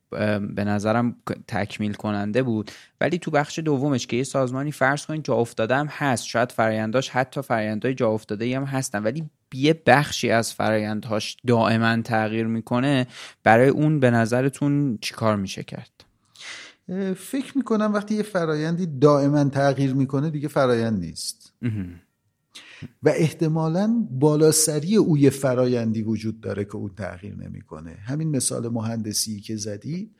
[0.55, 1.16] به نظرم
[1.47, 2.72] تکمیل کننده بود.
[3.01, 6.26] ولی تو بخش دومش که یه سازمانی فرض کنید جا افتاده هم هست.
[6.26, 9.03] شاید فراینداش حتی فرایندهای جا افتاده هم هستن.
[9.03, 13.08] ولی یه بخشی از فرایندهاش دائما تغییر می‌کنه.
[13.43, 15.91] برای اون به نظرتون چیکار میشه کرد؟
[17.16, 21.53] فکر می‌کنم وقتی یه فرایندی دائما تغییر می‌کنه دیگه فرایند نیست.
[23.03, 27.91] و احتمالا بالاسری او یه فرایندی وجود داره که اون تغییر نمی‌کنه.
[27.91, 30.15] همین مثال مهندسی که زدید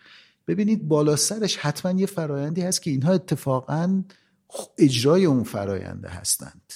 [0.48, 4.04] ببینید بالا سرش حتما یه فرایندی هست که اینها اتفاقا
[4.78, 6.74] اجرای اون فراینده هستند.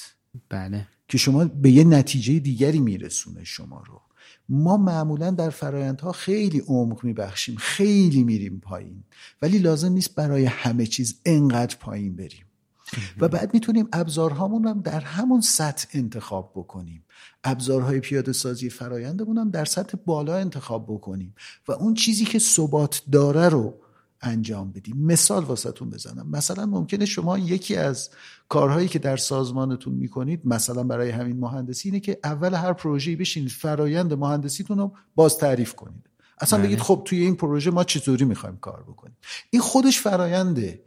[0.50, 0.88] بله.
[1.08, 4.02] که شما به یه نتیجه دیگری میرسونه شما رو.
[4.50, 9.04] ما معمولا در فرایندها خیلی عمق میبخشیم خیلی میریم پایین
[9.42, 12.46] ولی لازم نیست برای همه چیز انقدر پایین بریم.
[13.20, 17.06] و بعد می‌تونیم ابزارهامون هم در همون سطح انتخاب بکنیم.
[17.44, 21.36] ابزارهای پیاده سازی فرایندمون هم در سطح بالا انتخاب بکنیم
[21.68, 23.74] و اون چیزی که ثبات داره رو
[24.22, 24.98] انجام بدیم.
[24.98, 26.30] مثال واسهتون بزنم.
[26.30, 28.10] مثلا ممکنه شما یکی از
[28.50, 33.52] کارهایی که در سازمانتون می‌کنید مثلا برای همین مهندسی اینه که اول هر پروژه‌ای بشینید
[33.52, 36.10] فرایند مهندسیتون رو باز تعریف کنید.
[36.40, 39.18] اصلا بگید خب توی این پروژه ما چطوری می‌خوایم کار بکنیم.
[39.50, 40.84] این خودش فراینده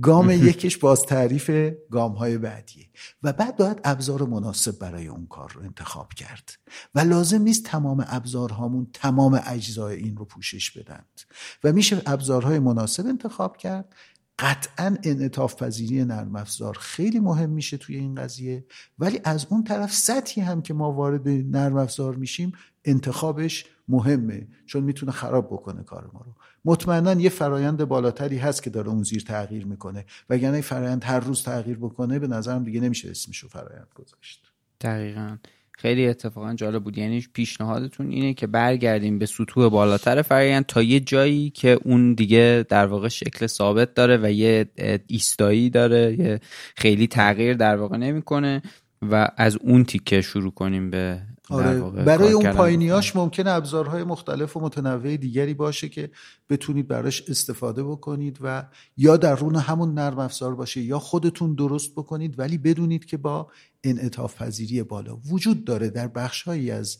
[0.00, 1.50] گام یکش باز تعریف
[1.90, 2.86] گام های بعدیه.
[3.22, 6.50] و بعد باید ابزار مناسب برای اون کار رو انتخاب کرد.
[6.94, 11.20] و لازم نیست تمام ابزارهامون تمام اجزای این رو پوشش بدند.
[11.64, 13.94] و میشه ابزارهای مناسب انتخاب کرد.
[14.38, 18.66] قطعا انعطاف پذیری نرم افزار خیلی مهم میشه توی این قضیه.
[18.98, 22.52] ولی از اون طرف سطحی هم که ما وارد نرم افزار میشیم
[22.84, 26.34] انتخابش مهمه چون می‌تونه خراب بکنه کار ما رو.
[26.64, 30.04] مطمئنا یه فرایند بالاتری هست که داره اون زیر تغییر می‌کنه.
[30.30, 34.52] وگرنه فرایند هر روز تغییر بکنه به نظرم دیگه نمیشه اسمشو فرایند گذاشت.
[34.80, 35.36] دقیقا.
[35.72, 36.98] خیلی اتفاقا جالب بود.
[36.98, 42.64] یعنی پیشنهادتون اینه که برگردیم به سطوح بالاتر فرایند تا یه جایی که اون دیگه
[42.68, 44.70] در واقع شکل ثابت داره و یه
[45.06, 46.40] ایستایی داره یه
[46.76, 48.62] خیلی تغییر در واقع نمی‌کنه
[49.02, 51.20] و از اون تیکه شروع کنیم به
[51.52, 56.10] آره برای اون پایینیاش ممکنه ابزارهای مختلف و متنوع دیگری باشه که
[56.48, 58.64] بتونید براش استفاده بکنید و
[58.96, 63.50] یا در رون همون نرم افزار باشه یا خودتون درست بکنید ولی بدونید که با
[63.84, 65.90] انعطاف پذیری بالا وجود داره.
[65.90, 66.98] در بخشهایی از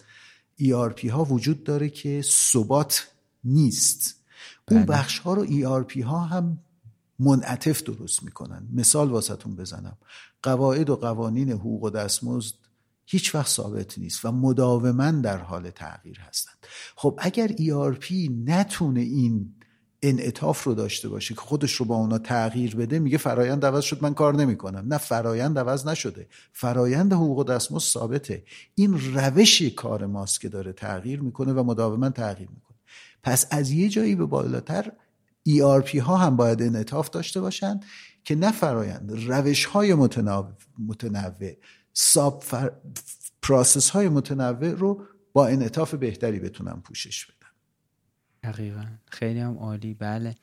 [0.61, 3.09] ERP ها وجود داره که ثبات
[3.45, 4.25] نیست.
[4.71, 4.99] اون بله.
[4.99, 6.59] بخش ها رو ERP ها هم
[7.19, 8.69] منعطف درست می‌کنن.
[8.73, 9.97] مثال واسهتون بزنم.
[10.43, 12.55] قواعد و قوانین حقوق و دستمزد
[13.07, 16.57] هیچ وقت ثابت نیست و مداوما در حال تغییر هستند.
[16.97, 18.13] خب اگر ERP
[18.45, 19.55] نتونه این
[20.03, 24.03] انعطاف رو داشته باشه که خودش رو با اونا تغییر بده میگه فرایند عوض شد
[24.03, 24.85] من کار نمی‌کنم.
[24.89, 26.29] نه فرایند عوض نشده.
[26.53, 28.45] فرایند حقوق و دستمزد ثابته.
[28.75, 32.77] این روش کار ماست که داره تغییر می‌کنه و مداوما تغییر می‌کنه.
[33.23, 34.93] پس از یه جایی به بالاتر
[35.49, 37.81] ERP ها هم باید انعطاف داشته باشن
[38.25, 41.57] که نه فرایند روش های متنوع
[41.93, 42.73] ساب فر...
[43.43, 47.53] پراسس های متنوع رو با انعطاف بهتری بتونم پوشش بدم
[48.53, 48.85] دقیقا.
[49.11, 49.95] خیلی هم عالی.
[49.95, 50.35] بله.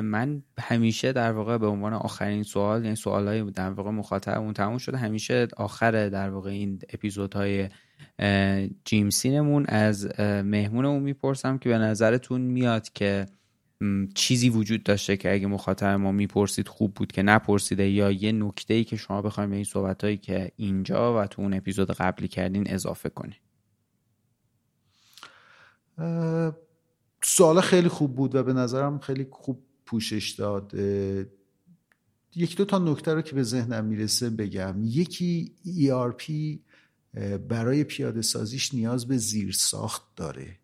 [0.00, 4.78] من همیشه در واقع به عنوان آخرین سوال یعنی سوال های در واقع مخاطبمون تموم
[4.78, 7.68] شده همیشه آخر در واقع این اپیزودهای
[8.84, 13.26] جیمسینمون از مهمونمون می‌پرسم که به نظرتون میاد که
[14.14, 18.74] چیزی وجود داشته که اگه مخاطب ما می‌پرسید خوب بود که نپرسیده یا یه نکته
[18.74, 22.28] ای که شما بخواید به این صحبت هایی که اینجا و تو اون اپیزود قبلی
[22.28, 23.40] کردین اضافه کنید
[27.22, 30.74] سوال خیلی خوب بود و به نظرم خیلی خوب پوشش داد.
[32.34, 34.76] یک دو تا نکته رو که به ذهنم می‌رسه بگم.
[34.84, 36.32] یکی ERP
[37.48, 40.59] برای پیاده سازیش نیاز به زیر ساخت داره.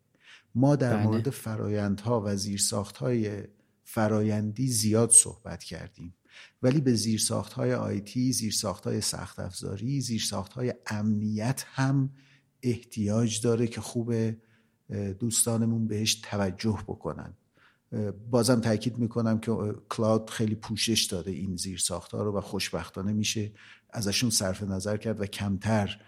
[0.57, 1.07] ما در بله.
[1.07, 3.43] مورد فرایندها و زیرساختهای
[3.85, 6.15] فرایندی زیاد صحبت کردیم.
[6.63, 12.11] ولی به زیرساختهای آیتی زیرساختهای سخت افزاری زیرساختهای امنیت هم
[12.63, 14.13] احتیاج داره که خوب
[15.19, 17.35] دوستانمون بهش توجه بکنن.
[18.31, 19.53] بازم تاکید می‌کنم که
[19.89, 23.53] کلاود خیلی پوشش داده این زیر ها رو و خوشبختانه میشه
[23.91, 26.01] ازشون صرف نظر کرد و کمتر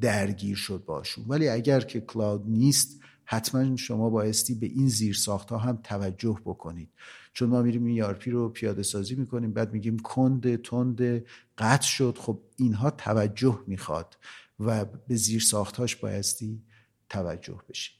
[0.00, 5.18] درگیر شد باشون ولی اگر که کلاود نیست حتما شما بایستی به این زیر
[5.50, 6.90] ها هم توجه بکنید.
[7.32, 11.24] چون ما میریم این یارپی رو پیاده سازی می‌کنیم بعد میگیم کند تند
[11.58, 12.18] قطع شد.
[12.18, 14.16] خب اینها توجه می‌خواد
[14.60, 16.62] و به زیر ساختهاش بایستی
[17.08, 17.90] توجه بشه.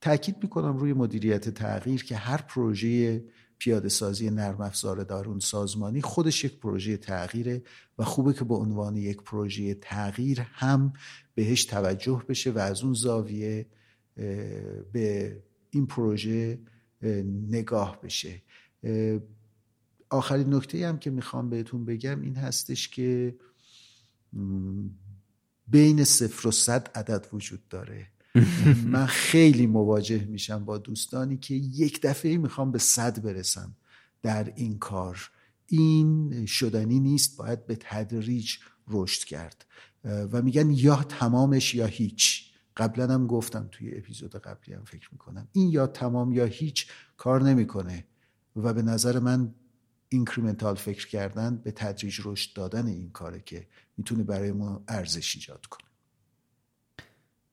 [0.00, 3.24] تاکید می‌کنم روی مدیریت تغییر که هر پروژه
[3.58, 7.62] پیاده سازی نرم افزار دارون سازمانی خودش یک پروژه تغییره
[7.98, 10.92] و خوبه که به عنوان یک پروژه تغییر هم
[11.34, 13.66] بهش توجه بشه و از اون زاویه
[14.92, 15.36] به
[15.70, 16.58] این پروژه
[17.48, 18.42] نگاه بشه.
[20.10, 23.34] آخرین نکته هم که می‌خوام بهتون بگم این هستش که
[25.68, 28.06] بین صفر و صد عدد وجود داره.
[28.94, 33.76] من خیلی مواجه میشم با دوستانی که یک دفعه می‌خوام به صد برسم
[34.22, 35.30] در این کار.
[35.66, 38.52] این شدنی نیست باید به تدریج
[38.88, 39.66] رشد کرد.
[40.04, 42.53] و میگن یا تمامش یا هیچ.
[42.76, 45.48] قبلا هم گفتم توی اپیزود قبلی هم فکر می‌کنم.
[45.52, 48.04] این یا تمام یا هیچ کار نمی‌کنه
[48.56, 49.54] و به نظر من
[50.08, 53.66] اینکریمنتال فکر کردن به تدریج رشد دادن این کاره که
[53.96, 55.88] می‌تونه برای ما ارزش ایجاد کنه.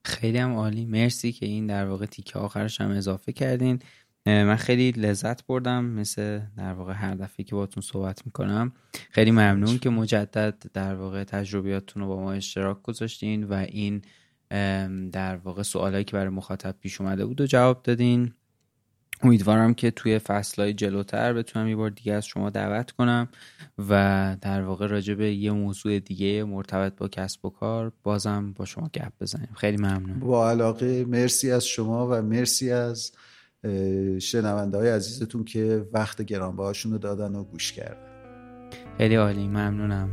[0.04, 0.86] خیلی هم عالی.
[0.86, 3.78] مرسی که این در واقع تیکه آخرش هم اضافه کردین.
[4.26, 8.72] من خیلی لذت بردم مثل در واقع هر دفعه که باتون صحبت می‌کنم.
[9.10, 14.02] خیلی ممنون که مجدد در واقع تجربیاتتون رو با ما اشتراک گذاشتین و این
[15.12, 18.32] در واقع سوالایی که برای مخاطب پیش اومده بود و جواب دادین.
[19.24, 23.28] امیدوارم که توی فصلهای جلوتر بتونم یه بار دیگه از شما دعوت کنم
[23.88, 28.64] و در واقع راجع به یه موضوع دیگه مرتبط با کسب و کار بازم با
[28.64, 29.48] شما گپ بزنیم.
[29.56, 30.18] خیلی ممنون.
[30.20, 33.12] با علاقه مرسی از شما و مرسی از
[34.20, 38.12] شنونده های عزیزتون که وقت گرانبهاشون رو دادن و گوش کردن.
[38.98, 39.46] خیلی عالی.
[39.48, 40.08] ممنونم.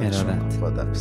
[0.00, 0.94] ارادت.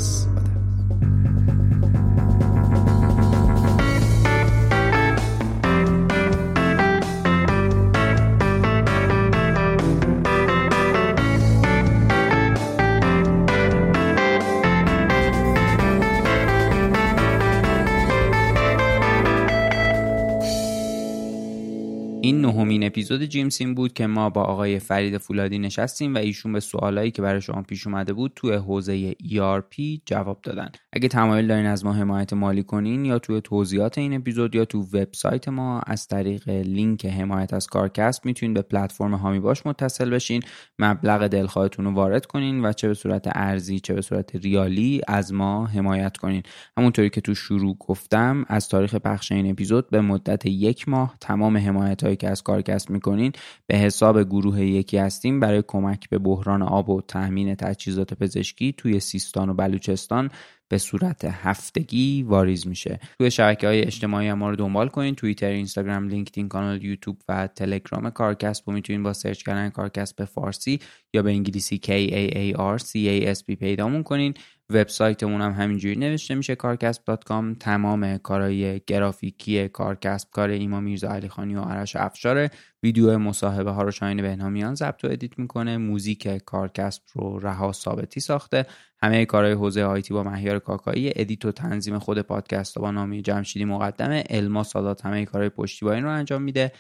[22.34, 26.60] in نهمین اپیزود جیمسین بود که ما با آقای فرید فولادی نشستیم و ایشون به
[26.60, 30.72] سوالایی که برای شما پیش اومده بود توی حوزه ERP جواب دادن.
[30.94, 34.82] اگه تمایل دارین از ما حمایت مالی کنین یا توی توضیحات این اپیزود یا تو
[34.82, 40.42] وبسایت ما از طریق لینک حمایت از کارکست می‌تونین به پلتفرم هامی باش متصل بشین.
[40.80, 45.34] مبلغ دلخواهتون رو وارد کنین و چه به صورت ارزی چه به صورت ریالی از
[45.34, 46.44] ما حمایت کنین.
[46.78, 51.58] همونطوری که تو شروع گفتم از تاریخ پخش این اپیزود به مدت یک ماه تمام
[51.58, 53.32] حمایت که از کارکست می‌کنین
[53.68, 59.00] به حساب گروه یکی هستیم برای کمک به بحران آب و تأمین تجهیزات پزشکی توی
[59.00, 60.30] سیستان و بلوچستان
[60.68, 63.00] به صورت هفتگی واریز میشه.
[63.20, 68.10] توی شبکه های اجتماعی ما رو دنبال کنین توییتر اینستاگرام لینکدین کانال یوتیوب و تلگرام
[68.10, 70.80] کارکست رو می‌تونین با سرچ کردن کارکست به فارسی
[71.14, 74.34] یا به انگلیسی K A A R C A S T پیدامون کنین.
[74.70, 76.56] وبسایتمون هم همینجوری نوشته میشه.
[76.56, 82.50] Kaarcast.com تمام کارهای گرافیکی کارکست کار ایما میرزا علی خانی و آرش افشار.
[82.84, 85.78] ویدیو مصاحبه ها رو شاین بهنامیان ضبط و edit می‌کنه.
[85.78, 88.66] موزیک کارکست رو رها ثابتی ساخته.
[89.02, 91.12] همه کارهای حوزه IT با مهیار کاکایی.
[91.16, 94.24] edit و تنظیم خود پادکست با نامی جمشیدی مقدمه.
[94.30, 96.72] الما سادات همه کارهای پشتیبانی رو انجام میده.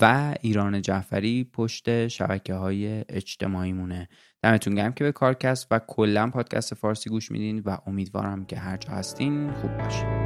[0.00, 4.08] و ایران جعفری پشت شبکه های اجتماعی مونه
[4.42, 8.76] دمتون گرم که به کارکست و کلا پادکست فارسی گوش میدین و امیدوارم که هر
[8.76, 10.25] جا هستین خوب باشین.